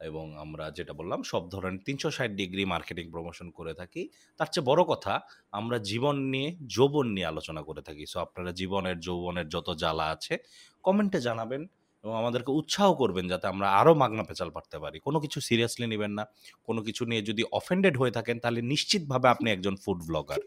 [0.00, 4.64] এবং আমরা যেটা বললাম, সব ধরনের তিনশো ষাট ডিগ্রি মার্কেটিং প্রমোশন করে থাকি। তার চেয়ে
[4.64, 5.20] বড় কথা,
[5.52, 10.38] আমরা জীবন নিয়ে, যৌবন নিয়ে আলোচনা করে থাকি। সো আপনারা জীবনের, যৌবনের যত জ্বালা আছে
[10.82, 11.66] কমেন্টে জানাবেন
[12.02, 16.10] এবং আমাদেরকে উৎসাহ করবেন যাতে আমরা আরও মাগনা পেঁচাল পারতে পারি। কোনো কিছু সিরিয়াসলি নেবেন
[16.10, 16.26] না।
[16.64, 20.38] কোনো কিছু নিয়ে যদি অফেন্ডেড হয়ে থাকেন, তাহলে নিশ্চিতভাবে আপনি একজন ফুড ব্লগার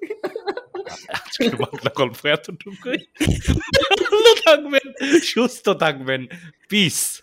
[1.57, 2.97] বাংলা গল্প এতটুকুই।
[4.01, 4.87] ভালো থাকবেন
[5.23, 6.27] সুস্থ থাকবেন।
[6.69, 7.21] পিস